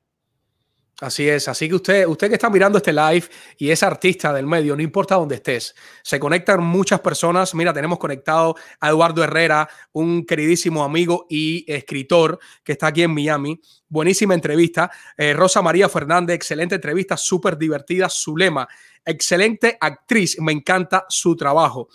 [1.00, 3.24] Así es, así que usted, usted que está mirando este live
[3.56, 5.72] y es artista del medio, no importa dónde estés,
[6.02, 7.54] se conectan muchas personas.
[7.54, 13.14] Mira, tenemos conectado a Eduardo Herrera, un queridísimo amigo y escritor que está aquí en
[13.14, 13.60] Miami.
[13.88, 14.90] Buenísima entrevista.
[15.16, 18.08] Eh, Rosa María Fernández, excelente entrevista, súper divertida.
[18.08, 18.66] Zulema,
[19.04, 21.88] excelente actriz, me encanta su trabajo.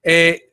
[0.00, 0.52] Eh,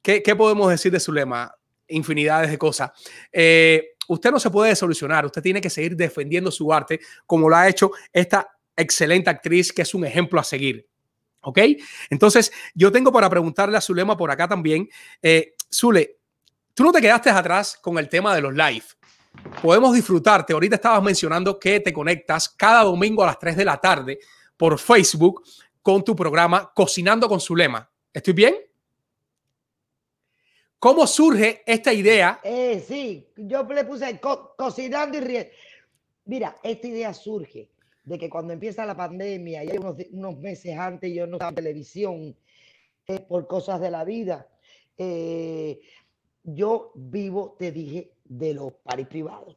[0.00, 1.54] ¿qué, podemos decir de Zulema?
[1.88, 2.92] Infinidades de cosas.
[3.30, 7.56] Eh, usted no se puede solucionar, usted tiene que seguir defendiendo su arte como lo
[7.56, 10.88] ha hecho esta excelente actriz que es un ejemplo a seguir.
[11.44, 11.58] ¿Ok?
[12.08, 14.88] Entonces, yo tengo para preguntarle a Zulema por acá también.
[15.20, 16.18] Eh, Zule,
[16.72, 18.84] tú no te quedaste atrás con el tema de los live.
[19.60, 20.52] Podemos disfrutarte.
[20.52, 24.18] Ahorita estabas mencionando que te conectas cada domingo a las 3 de la tarde
[24.56, 25.42] por Facebook
[25.80, 27.90] con tu programa Cocinando con Zulema.
[28.12, 28.54] ¿Estoy bien?
[30.82, 32.40] ¿Cómo surge esta idea?
[32.42, 35.48] Eh, sí, yo le puse co- cocinando y riendo.
[36.24, 37.70] Mira, esta idea surge
[38.02, 41.54] de que cuando empieza la pandemia, y unos, unos meses antes yo no estaba en
[41.54, 42.36] televisión
[43.06, 44.48] eh, por cosas de la vida,
[44.98, 45.78] eh,
[46.42, 49.56] yo vivo, te dije, de los paris privados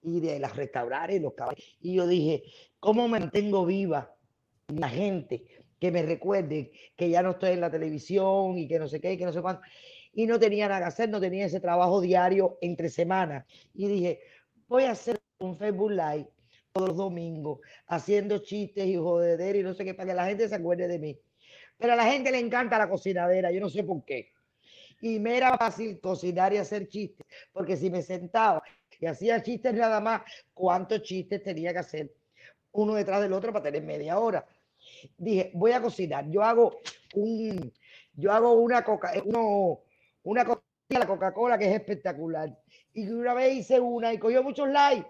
[0.00, 1.76] y de los restaurantes, los caballos.
[1.80, 2.44] Y yo dije,
[2.78, 4.14] ¿cómo mantengo viva
[4.68, 5.42] la gente
[5.80, 9.14] que me recuerde que ya no estoy en la televisión y que no sé qué,
[9.14, 9.62] y que no sé cuánto?
[10.14, 13.46] Y no tenía nada que hacer, no tenía ese trabajo diario entre semanas.
[13.74, 14.20] Y dije,
[14.68, 16.28] voy a hacer un Facebook Live
[16.72, 20.48] todos los domingos, haciendo chistes y jodeder y no sé qué, para que la gente
[20.48, 21.18] se acuerde de mí.
[21.76, 24.32] Pero a la gente le encanta la cocinadera, yo no sé por qué.
[25.00, 28.62] Y me era fácil cocinar y hacer chistes, porque si me sentaba
[28.98, 30.22] y hacía chistes nada más,
[30.54, 32.14] ¿cuántos chistes tenía que hacer?
[32.70, 34.46] Uno detrás del otro para tener media hora.
[35.18, 36.30] Dije, voy a cocinar.
[36.30, 36.80] Yo hago
[37.14, 37.72] un,
[38.14, 39.80] yo hago una coca, uno,
[40.24, 42.56] una coca, la Coca-Cola que es espectacular.
[42.92, 45.08] Y una vez hice una y cogió muchos likes.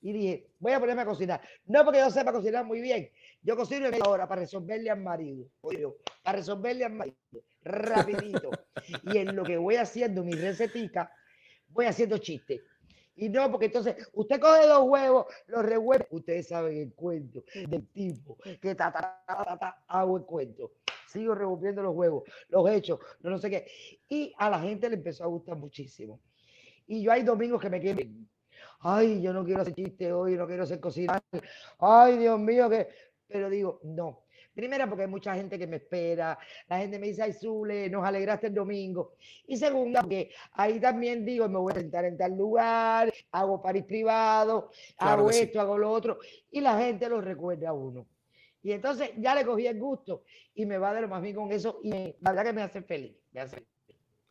[0.00, 1.40] Y dije, voy a ponerme a cocinar.
[1.66, 3.08] No porque yo sepa cocinar muy bien.
[3.42, 5.46] Yo cocino en media hora para resolverle al marido.
[5.60, 5.86] oye,
[6.22, 7.16] para resolverle al marido.
[7.62, 8.50] Rapidito.
[9.04, 11.12] y en lo que voy haciendo mi recetica,
[11.68, 12.60] voy haciendo chistes.
[13.14, 16.06] Y no, porque entonces usted coge dos huevos, los revuelve.
[16.10, 20.72] Ustedes saben el cuento del tipo que ta, ta, ta, ta, ta, hago el cuento.
[21.12, 23.66] Sigo revolviendo los huevos, los hechos, no, no sé qué.
[24.08, 26.20] Y a la gente le empezó a gustar muchísimo.
[26.86, 28.00] Y yo hay domingos que me quedo.
[28.80, 31.22] Ay, yo no quiero hacer chiste hoy, no quiero hacer cocinar.
[31.78, 32.88] Ay, Dios mío, que.
[33.28, 34.24] Pero digo, no.
[34.54, 36.38] Primera, porque hay mucha gente que me espera.
[36.68, 39.14] La gente me dice, ay, Zule, nos alegraste el domingo.
[39.46, 43.84] Y segunda, porque ahí también digo, me voy a sentar en tal lugar, hago París
[43.84, 45.44] privado, Claro hago sí.
[45.44, 46.18] esto, hago lo otro.
[46.50, 48.06] Y la gente lo recuerda a uno.
[48.62, 50.22] Y entonces ya le cogí el gusto
[50.54, 52.62] y me va de lo más bien con eso y me- la verdad que me
[52.62, 53.16] hace feliz.
[53.32, 53.68] Me hace feliz.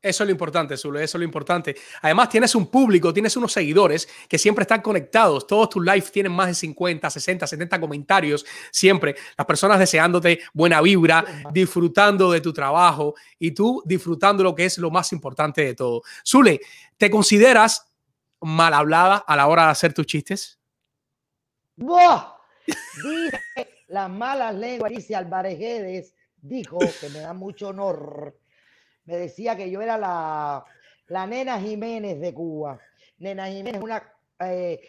[0.04, 1.76] Eso es lo importante, Zule, eso es lo importante.
[2.02, 5.46] Además, tienes un público, tienes unos seguidores que siempre están conectados.
[5.46, 9.16] Todos tus lives tienen más de 50, 60, 70 comentarios siempre.
[9.38, 11.24] Las personas deseándote buena vibra,
[11.54, 16.02] disfrutando de tu trabajo y tú disfrutando lo que es lo más importante de todo.
[16.28, 16.62] Zule,
[16.98, 17.88] ¿te consideras
[18.40, 20.60] mal hablada a la hora de hacer tus chistes?
[21.76, 22.38] ¡Buah!
[22.66, 23.40] Dice
[23.92, 28.40] las malas lenguas, dice Álvarez Guedes, dijo que me da mucho honor.
[29.04, 30.64] Me decía que yo era la,
[31.08, 32.80] la nena Jiménez de Cuba.
[33.18, 34.02] Nena Jiménez una
[34.40, 34.80] eh,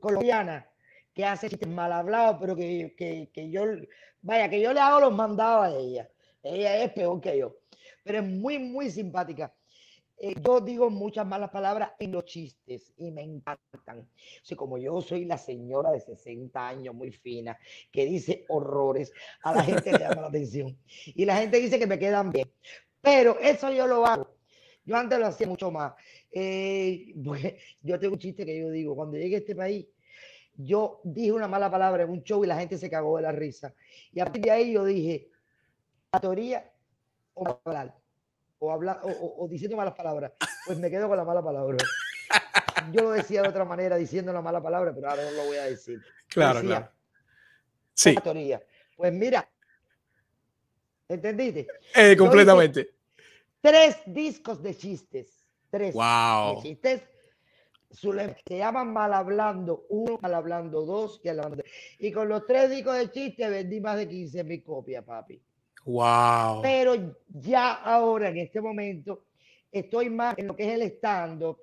[0.00, 0.66] colombiana
[1.14, 3.62] que hace chistes mal hablados, pero que, que, que yo,
[4.22, 6.10] vaya, que yo le hago los mandados a ella.
[6.42, 7.56] Ella es peor que yo,
[8.02, 9.52] pero es muy, muy simpática.
[10.20, 14.08] Eh, yo digo muchas malas palabras en los chistes y me encantan.
[14.50, 17.56] O como yo soy la señora de 60 años, muy fina,
[17.92, 19.12] que dice horrores,
[19.42, 20.76] a la gente le llama la atención.
[21.06, 22.50] Y la gente dice que me quedan bien.
[23.00, 24.36] Pero eso yo lo hago.
[24.84, 25.92] Yo antes lo hacía mucho más.
[26.32, 29.86] Eh, pues, yo tengo un chiste que yo digo, cuando llegué a este país,
[30.54, 33.32] yo dije una mala palabra en un show y la gente se cagó de la
[33.32, 33.74] risa.
[34.12, 35.30] Y a partir de ahí yo dije,
[36.12, 36.72] la teoría
[37.34, 37.97] o hablar,
[38.58, 40.32] o hablar, o, diciendo malas palabras,
[40.66, 41.76] pues me quedo con la mala palabra.
[42.92, 45.56] Yo lo decía de otra manera diciendo la mala palabra, pero ahora no lo voy
[45.56, 46.00] a decir.
[46.28, 46.92] Claro, Decía, claro.
[47.94, 48.14] Sí.
[48.96, 49.48] Pues mira,
[51.08, 51.66] ¿entendiste?
[51.94, 52.94] eh, completamente.
[53.60, 55.44] tres discos de chistes.
[55.70, 56.56] Tres Wow.
[56.56, 57.02] de chistes.
[57.90, 61.72] Se llaman Mal Hablando 1, Mal Hablando 2 y Mal Hablando 3.
[62.00, 65.42] Y con los tres discos de chistes vendí más de 15 mil copias, papi.
[65.88, 66.60] Wow.
[66.60, 69.24] Pero ya ahora, en este momento,
[69.72, 71.58] estoy más en lo que es el stand-up.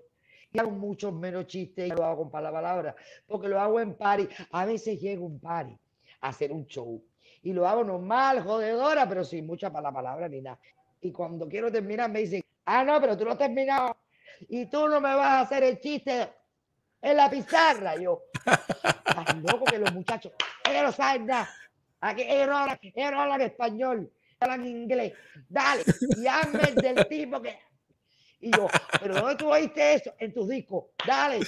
[0.51, 2.95] Y hago muchos menos chistes y lo hago con la palabra,
[3.27, 4.27] porque lo hago en party.
[4.51, 5.77] A veces llego a un party
[6.21, 6.99] a hacer un show
[7.43, 10.57] y lo hago normal, jodedora, pero sin mucha la palabra ni nada.
[11.01, 13.95] Y cuando quiero terminar me dicen, ah, no, pero tú no has terminado
[14.49, 16.27] y tú no me vas a hacer el chiste
[16.99, 17.95] en la pizarra.
[17.97, 20.31] Yo, estás loco que los muchachos,
[20.67, 21.47] ellos no saben nada.
[21.99, 25.13] Aquí, ellos, no hablan, ellos no hablan español, hablan inglés.
[25.47, 25.83] Dale,
[26.17, 27.57] y hazme el del tipo que.
[28.41, 28.67] Y yo,
[28.99, 30.13] pero ¿dónde tú oíste eso?
[30.19, 31.39] En tus discos, dale.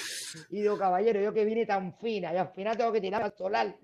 [0.50, 3.36] Y digo, caballero, yo que vine tan fina, y al final tengo que tirar al
[3.36, 3.76] solar.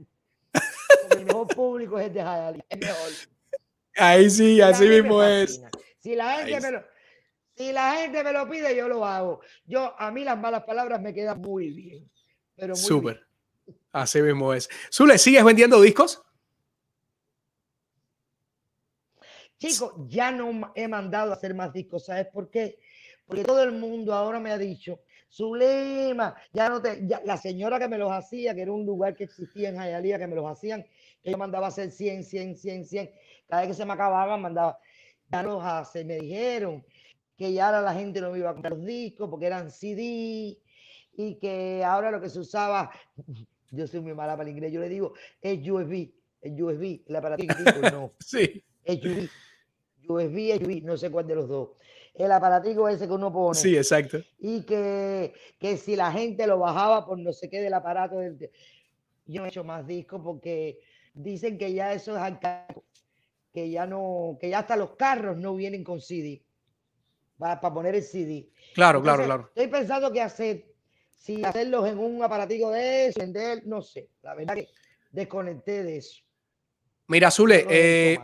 [1.01, 3.11] Porque el mejor público es el de Jayalía, es mejor.
[3.97, 5.61] Ahí sí, así mismo es.
[5.99, 6.83] Si la gente me lo,
[7.55, 9.41] si la gente me lo pide, yo lo hago.
[9.65, 12.09] Yo, a mí las malas palabras me quedan muy bien.
[12.55, 12.87] Pero muy bien.
[12.87, 13.27] Súper.
[13.91, 14.69] Así mismo es.
[14.91, 16.23] Zule, ¿sigues vendiendo discos?
[19.67, 22.79] Chicos, ya no he mandado a hacer más discos, ¿sabes por qué?
[23.25, 24.99] Porque todo el mundo ahora me ha dicho,
[25.31, 29.15] Zulema, ya no te, ya- la señora que me los hacía, que era un lugar
[29.15, 30.83] que existía en Jayalía, que me los hacían,
[31.23, 33.11] que yo mandaba a hacer 100, 100, 100, 100,
[33.47, 34.77] cada vez que se me acababan, mandaba,
[35.31, 36.83] ya no los hace, me dijeron
[37.37, 40.57] que ya ahora la gente no me iba a comprar los discos porque eran CD
[41.15, 42.91] y que ahora lo que se usaba,
[43.71, 46.11] yo soy muy mala para el inglés, yo le digo, es USB,
[46.41, 47.53] el USB, el aparatito,
[47.91, 48.11] no.
[48.19, 48.61] Sí.
[48.83, 49.29] Es USB,
[50.07, 51.69] USB, USB, no sé cuál de los dos.
[52.13, 53.59] El aparatico ese que uno pone.
[53.59, 54.19] Sí, exacto.
[54.39, 58.19] Y que, que si la gente lo bajaba por no sé qué del aparato.
[58.19, 58.51] del-
[59.25, 60.79] Yo no he hecho más discos porque
[61.13, 62.83] dicen que ya eso es arcaico,
[63.53, 66.43] que ya no, que ya hasta los carros no vienen con CD.
[67.37, 68.47] Para, poner el CD.
[68.73, 69.51] Claro, claro, Entonces, claro.
[69.55, 70.65] Estoy pensando qué hacer.
[71.15, 74.09] Si hacerlos en un aparatico de eso, vender, no sé.
[74.21, 74.67] La verdad que
[75.11, 76.21] desconecté de eso.
[77.07, 78.19] Mira, Zule, No eh.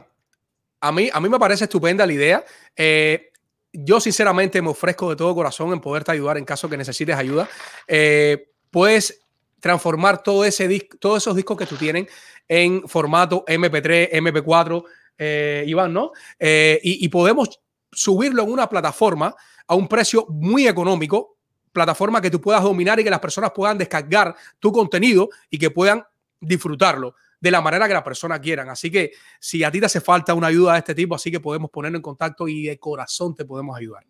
[0.81, 2.45] A, mí, a mí me parece estupenda la idea.
[2.75, 3.29] Eh,
[3.73, 7.47] yo sinceramente me ofrezco de todo corazón en poderte ayudar en caso que necesites ayuda.
[7.87, 9.21] Eh, puedes
[9.59, 12.07] transformar todo ese todos esos discos que tú tienes
[12.47, 14.83] en formato MP3, MP4,
[15.17, 16.11] eh, Iván, ¿no?
[16.39, 17.61] Eh, y podemos
[17.91, 19.35] subirlo en una plataforma
[19.67, 21.37] a un precio muy económico,
[21.71, 25.69] plataforma que tú puedas dominar y que las personas puedan descargar tu contenido y que
[25.69, 26.03] puedan
[26.39, 28.69] disfrutarlo de la manera que las personas quieran.
[28.69, 31.39] Así que si a ti te hace falta una ayuda de este tipo, así que
[31.39, 34.05] podemos ponernos en contacto y de corazón te podemos ayudar.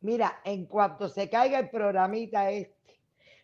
[0.00, 3.00] Mira, en cuanto se caiga el programita este,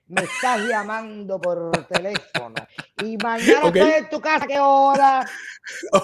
[0.07, 2.55] me estás llamando por teléfono.
[3.03, 3.77] Y mañana Ok.
[3.77, 5.29] estoy en tu casa, ¿qué hora?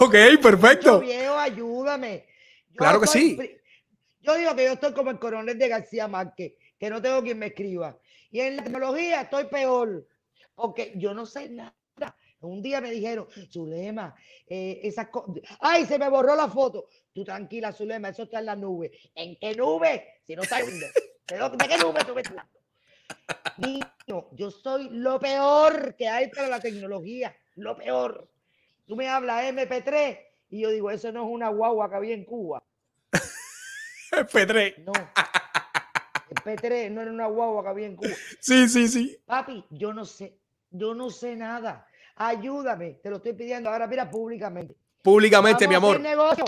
[0.00, 1.00] Ok, Yo perfecto.
[1.00, 2.26] viejo, ayúdame.
[2.70, 3.38] Yo Claro que sí.
[4.20, 7.38] Yo digo que yo estoy como el coronel de García Márquez, que no tengo quien
[7.38, 7.98] me escriba.
[8.30, 10.06] Y en la tecnología estoy peor,
[10.54, 11.74] porque yo no sé nada.
[12.40, 14.14] Un día me dijeron, Zulema,
[14.46, 15.08] eh, esas.
[15.60, 16.86] Ay, se me borró la foto.
[17.12, 18.92] Tú tranquila, Zulema, eso está en la nube.
[19.14, 20.20] ¿En qué nube?
[20.24, 20.78] Si no está en.
[20.78, 20.88] ¿De,
[21.26, 22.58] qué nube tú me estás hablando?
[23.58, 27.36] Niño, yo soy lo peor que hay para la tecnología.
[27.56, 28.30] Lo peor.
[28.86, 30.18] Tú me hablas MP3
[30.50, 32.62] y yo digo, eso no es una guagua que había en Cuba.
[34.12, 34.84] MP3.
[34.84, 34.92] No.
[36.30, 38.14] MP3 no era una guagua que había en Cuba.
[38.40, 39.18] Sí, sí, sí.
[39.26, 40.38] Papi, yo no sé,
[40.70, 41.86] yo no sé nada.
[42.18, 44.74] Ayúdame, te lo estoy pidiendo ahora, mira, públicamente.
[45.02, 46.00] Públicamente, mi Vamos amor.
[46.00, 46.44] negocio.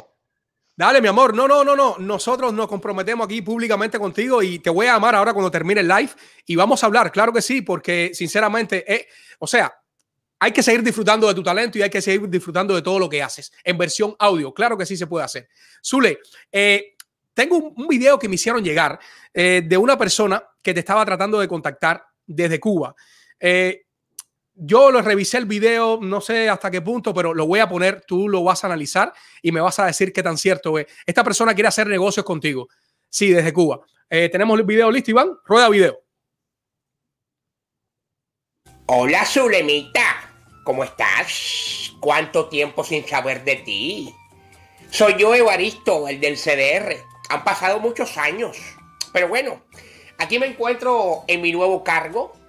[0.77, 1.35] Dale, mi amor.
[1.35, 1.97] No, no, no, no.
[1.99, 5.89] Nosotros nos comprometemos aquí públicamente contigo y te voy a llamar ahora cuando termine el
[5.89, 6.11] live
[6.47, 7.13] y vamos a hablar.
[7.13, 9.07] Claro que sí, porque sinceramente, eh,
[9.39, 9.73] o sea,
[10.39, 13.09] hay que seguir disfrutando de tu talento y hay que seguir disfrutando de todo lo
[13.09, 14.55] que haces en versión audio.
[14.55, 15.49] Claro que sí se puede hacer.
[15.85, 16.19] Zule,
[16.51, 16.95] eh,
[17.35, 18.99] tengo un, un video que me hicieron llegar
[19.35, 22.95] eh, de una persona que te estaba tratando de contactar desde Cuba.
[23.39, 23.87] Eh,
[24.63, 28.03] yo lo revisé el video, no sé hasta qué punto, pero lo voy a poner,
[28.07, 30.87] tú lo vas a analizar y me vas a decir qué tan cierto es.
[31.07, 32.69] Esta persona quiere hacer negocios contigo.
[33.09, 33.81] Sí, desde Cuba.
[34.11, 35.31] Eh, tenemos el video listo, Iván.
[35.47, 36.01] Rueda video.
[38.87, 40.31] Hola, Zulemita.
[40.65, 41.93] ¿Cómo estás?
[41.99, 44.15] ¿Cuánto tiempo sin saber de ti?
[44.91, 46.97] Soy yo, Evaristo, el del CDR.
[47.31, 48.59] Han pasado muchos años.
[49.13, 49.63] Pero bueno,
[50.19, 52.40] aquí me encuentro en mi nuevo cargo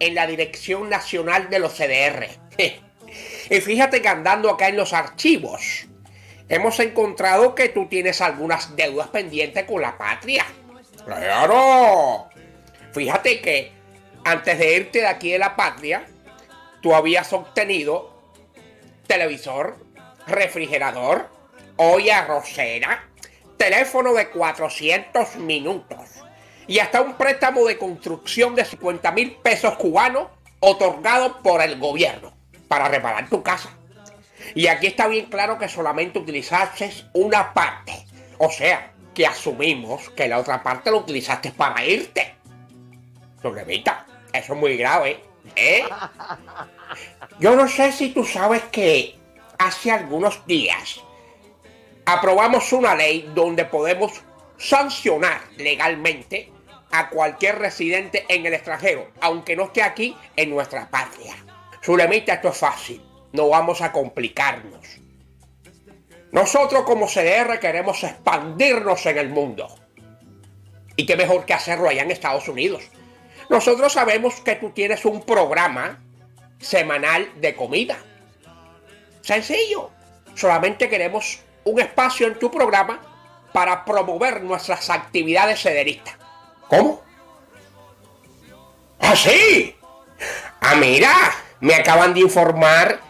[0.00, 2.28] en la Dirección Nacional de los CDR.
[3.50, 5.86] y fíjate que andando acá en los archivos,
[6.48, 10.44] hemos encontrado que tú tienes algunas deudas pendientes con la patria.
[11.04, 12.28] ¡Claro!
[12.92, 13.72] Fíjate que
[14.24, 16.06] antes de irte de aquí de la patria,
[16.82, 18.18] tú habías obtenido
[19.06, 19.76] televisor,
[20.26, 21.28] refrigerador,
[21.76, 23.08] olla arrocera,
[23.56, 26.19] teléfono de 400 minutos
[26.70, 30.28] y hasta un préstamo de construcción de 50 mil pesos cubanos
[30.60, 32.32] otorgado por el gobierno
[32.68, 33.70] para reparar tu casa.
[34.54, 38.06] Y aquí está bien claro que solamente utilizaste una parte.
[38.38, 42.36] O sea, que asumimos que la otra parte lo utilizaste para irte.
[43.42, 45.24] Problemita, eso es muy grave,
[45.56, 45.82] ¿eh?
[47.40, 49.18] Yo no sé si tú sabes que
[49.58, 51.00] hace algunos días
[52.06, 54.22] aprobamos una ley donde podemos
[54.56, 56.52] sancionar legalmente
[56.90, 61.34] a cualquier residente en el extranjero, aunque no esté aquí en nuestra patria.
[61.84, 65.00] Zulemita, esto es fácil, no vamos a complicarnos.
[66.32, 69.68] Nosotros como CDR queremos expandirnos en el mundo.
[70.96, 72.84] Y qué mejor que hacerlo allá en Estados Unidos.
[73.48, 75.98] Nosotros sabemos que tú tienes un programa
[76.60, 77.98] semanal de comida.
[79.22, 79.90] Sencillo.
[80.34, 83.00] Solamente queremos un espacio en tu programa
[83.52, 86.14] para promover nuestras actividades cederistas.
[86.70, 87.02] ¿Cómo?
[89.00, 89.74] ¿Ah, sí?
[90.60, 91.12] Ah, mira,
[91.58, 93.00] me acaban de informar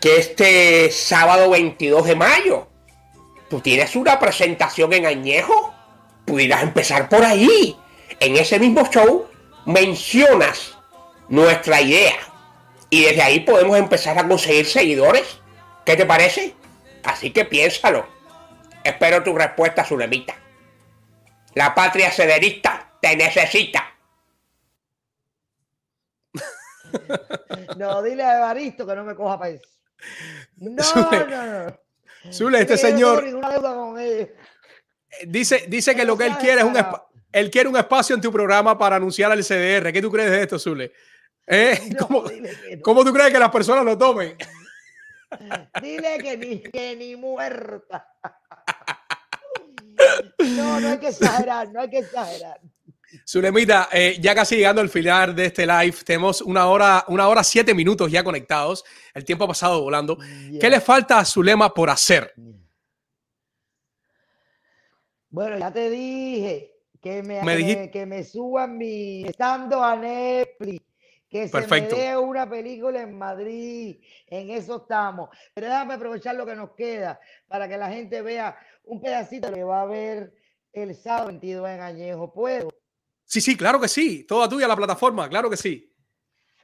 [0.00, 2.68] que este sábado 22 de mayo
[3.48, 5.72] tú tienes una presentación en Añejo.
[6.26, 7.76] Pudieras empezar por ahí.
[8.20, 9.26] En ese mismo show
[9.64, 10.76] mencionas
[11.28, 12.16] nuestra idea
[12.90, 15.38] y desde ahí podemos empezar a conseguir seguidores.
[15.86, 16.54] ¿Qué te parece?
[17.02, 18.06] Así que piénsalo.
[18.84, 20.34] Espero tu respuesta, Zulemita.
[21.54, 23.84] La patria cederista te necesita.
[27.76, 29.68] No, dile a Evaristo que no me coja para eso.
[30.56, 31.80] No, Zule, no, no.
[32.32, 34.28] Zule, este señor con ellos.
[35.26, 36.76] dice, dice que lo que él quiere es un
[37.32, 39.92] él quiere un espacio en tu programa para anunciar al CDR.
[39.92, 40.92] ¿Qué tú crees de esto, Zule?
[41.46, 41.78] ¿Eh?
[41.98, 42.24] ¿Cómo,
[42.82, 44.36] cómo tú crees que las personas lo tomen?
[45.82, 48.08] Dile que ni, que ni muerta.
[50.38, 52.60] No, no hay que exagerar, no hay que exagerar.
[53.26, 57.42] Zulemita, eh, ya casi llegando al final de este live, tenemos una hora, una hora
[57.44, 58.84] siete minutos ya conectados.
[59.14, 60.18] El tiempo ha pasado volando.
[60.60, 62.34] ¿Qué le falta a Zulema por hacer?
[65.28, 69.96] Bueno, ya te dije que me, Me que me- que me suban mi estando a
[69.96, 70.82] Netflix,
[71.28, 71.96] que Perfecto.
[71.96, 75.30] se me dé una película en Madrid, en eso estamos.
[75.54, 79.62] Pero déjame aprovechar lo que nos queda para que la gente vea un pedacito que
[79.64, 80.32] va a ver
[80.72, 82.32] el sábado 22 en Añejo.
[82.32, 82.68] ¿Puedo?
[83.26, 84.24] Sí, sí, claro que sí.
[84.24, 85.92] Toda tuya la plataforma, claro que sí.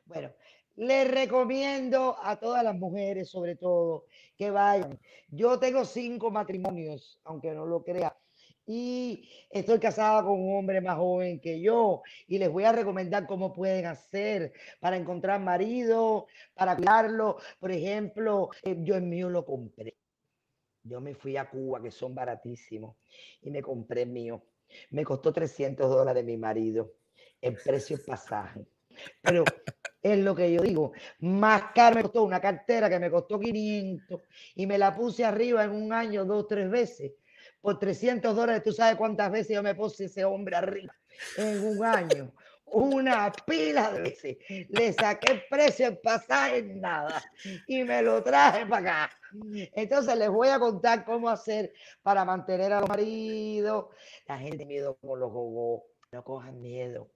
[0.07, 0.33] Bueno,
[0.77, 4.07] les recomiendo a todas las mujeres, sobre todo,
[4.39, 4.99] que vayan.
[5.29, 8.17] Yo tengo cinco matrimonios, aunque no lo crea,
[8.65, 13.27] y estoy casada con un hombre más joven que yo, y les voy a recomendar
[13.27, 17.39] cómo pueden hacer para encontrar marido, para cuidarlo.
[17.59, 19.97] Por ejemplo, eh, yo el mío lo compré.
[20.85, 22.97] Yo me fui a Cuba, que son baratísimos,
[23.41, 24.45] y me compré el mío.
[24.91, 26.95] Me costó 300 dólares mi marido,
[27.41, 28.67] el precio pasaje.
[29.21, 29.45] Pero
[30.03, 34.21] es lo que yo digo, más caro me costó una cartera que me costó 500
[34.57, 37.13] y me la puse arriba en un año, dos, tres veces.
[37.61, 40.95] Por 300 dólares, ¿tú sabes cuántas veces yo me puse ese hombre arriba
[41.37, 42.33] en un año?
[42.73, 44.37] Una pila de veces.
[44.69, 47.23] Le saqué el precio en pasaje en nada
[47.67, 49.17] y me lo traje para acá.
[49.75, 53.87] Entonces les voy a contar cómo hacer para mantener a los maridos.
[54.27, 55.83] La gente miedo con los gogos.
[56.13, 57.11] No cojan miedo.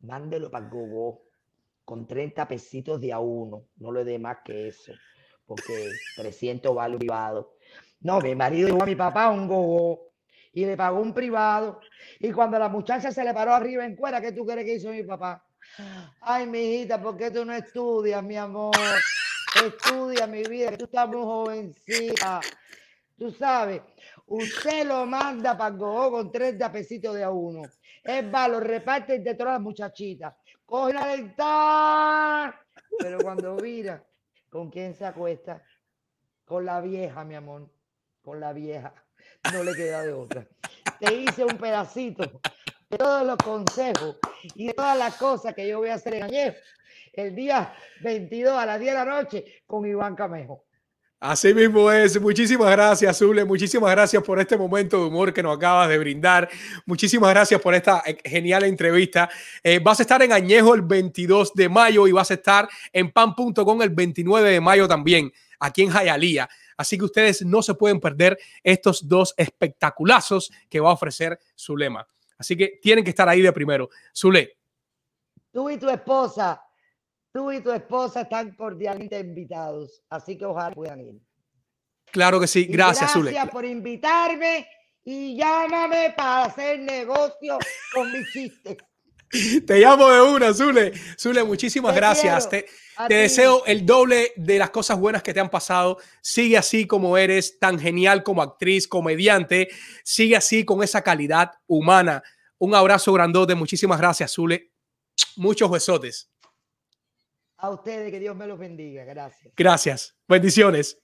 [0.00, 1.22] Mándelo para el gogó
[1.84, 3.66] con 30 pesitos de a uno.
[3.76, 4.92] No le dé más que eso,
[5.46, 7.56] porque 300 vale privado.
[8.00, 10.11] No, mi marido llevó a mi papá un gogo
[10.52, 11.80] y le pagó un privado.
[12.18, 14.90] Y cuando la muchacha se le paró arriba en cuera, ¿qué tú crees que hizo
[14.90, 15.44] mi papá?
[16.20, 18.74] Ay, mi hijita, ¿por qué tú no estudias, mi amor?
[19.64, 22.40] Estudia, mi vida, que tú estás muy jovencita.
[23.16, 23.80] Tú sabes,
[24.26, 27.62] usted lo manda para gogo con 30 pesitos de a uno.
[28.02, 30.34] Es va, lo reparte entre todas las muchachitas.
[30.66, 32.54] Coge la dental.
[32.98, 34.04] Pero cuando mira,
[34.50, 35.62] ¿con quién se acuesta?
[36.44, 37.70] Con la vieja, mi amor.
[38.22, 38.92] Con la vieja.
[39.52, 40.46] No le queda de otra.
[41.00, 42.40] Te hice un pedacito
[42.90, 44.16] de todos los consejos
[44.54, 46.58] y de todas las cosas que yo voy a hacer en Añejo
[47.12, 50.64] el día 22 a las 10 de la noche con Iván Camejo.
[51.20, 52.20] Así mismo es.
[52.20, 53.44] Muchísimas gracias, Zule.
[53.44, 56.48] Muchísimas gracias por este momento de humor que nos acabas de brindar.
[56.84, 59.30] Muchísimas gracias por esta eh, genial entrevista.
[59.62, 63.12] Eh, vas a estar en Añejo el 22 de mayo y vas a estar en
[63.12, 66.48] pan.com el 29 de mayo también, aquí en Jayalía.
[66.82, 72.06] Así que ustedes no se pueden perder estos dos espectaculazos que va a ofrecer Zulema.
[72.36, 73.88] Así que tienen que estar ahí de primero.
[74.14, 74.58] Zule.
[75.52, 76.60] Tú y tu esposa
[77.32, 81.14] Tú y tu esposa están cordialmente invitados, así que ojalá puedan ir.
[82.10, 83.30] Claro que sí, gracias, Zule.
[83.30, 84.68] Gracias por invitarme
[85.02, 87.58] y llámame para hacer negocio
[87.94, 88.76] con mis chistes.
[89.66, 90.92] Te llamo de una, Zule.
[91.18, 92.48] Zule, muchísimas gracias.
[92.48, 92.66] Te,
[93.08, 95.98] te deseo el doble de las cosas buenas que te han pasado.
[96.20, 99.68] Sigue así como eres, tan genial como actriz, comediante.
[100.04, 102.22] Sigue así con esa calidad humana.
[102.58, 103.54] Un abrazo grandote.
[103.54, 104.70] Muchísimas gracias, Zule.
[105.36, 106.30] Muchos besotes.
[107.56, 109.04] A ustedes, que Dios me los bendiga.
[109.04, 109.52] Gracias.
[109.56, 110.16] Gracias.
[110.28, 110.98] Bendiciones.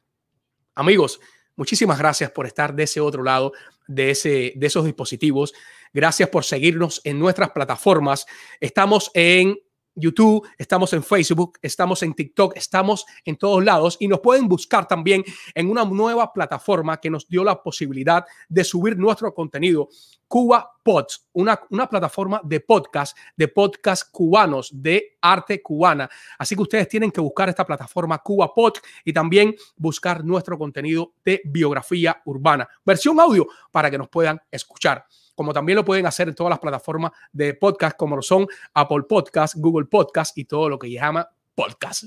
[0.74, 1.18] Amigos,
[1.56, 3.54] muchísimas gracias por estar de ese otro lado
[3.86, 5.54] de, ese, de esos dispositivos.
[5.94, 8.26] Gracias por seguirnos en nuestras plataformas.
[8.60, 9.56] Estamos en
[9.94, 14.88] YouTube, estamos en Facebook, estamos en TikTok, estamos en todos lados y nos pueden buscar
[14.88, 15.24] también
[15.54, 19.88] en una nueva plataforma que nos dio la posibilidad de subir nuestro contenido,
[20.26, 26.08] Cuba Pods, una, una plataforma de podcast, de podcast cubanos, de arte cubana.
[26.38, 28.74] Así que ustedes tienen que buscar esta plataforma Cuba Pod
[29.04, 35.04] y también buscar nuestro contenido de biografía urbana, versión audio para que nos puedan escuchar
[35.34, 39.04] como también lo pueden hacer en todas las plataformas de podcast, como lo son Apple
[39.08, 42.04] Podcast, Google Podcast y todo lo que llama podcast.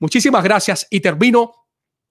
[0.00, 1.66] Muchísimas gracias y termino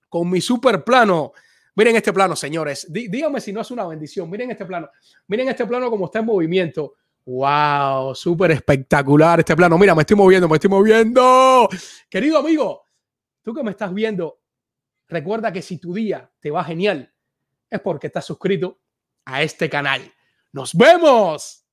[0.09, 1.33] con mi super plano.
[1.75, 2.87] Miren este plano, señores.
[2.89, 4.29] díganme si no es una bendición.
[4.29, 4.89] Miren este plano.
[5.27, 6.95] Miren este plano como está en movimiento.
[7.25, 9.77] Wow, súper espectacular este plano.
[9.77, 11.67] Mira, me estoy moviendo, me estoy moviendo.
[12.09, 12.85] Querido amigo,
[13.43, 14.39] tú que me estás viendo,
[15.07, 17.13] recuerda que si tu día te va genial,
[17.69, 18.79] es porque estás suscrito
[19.25, 20.01] a este canal.
[20.57, 21.66] ¡Nos vemos!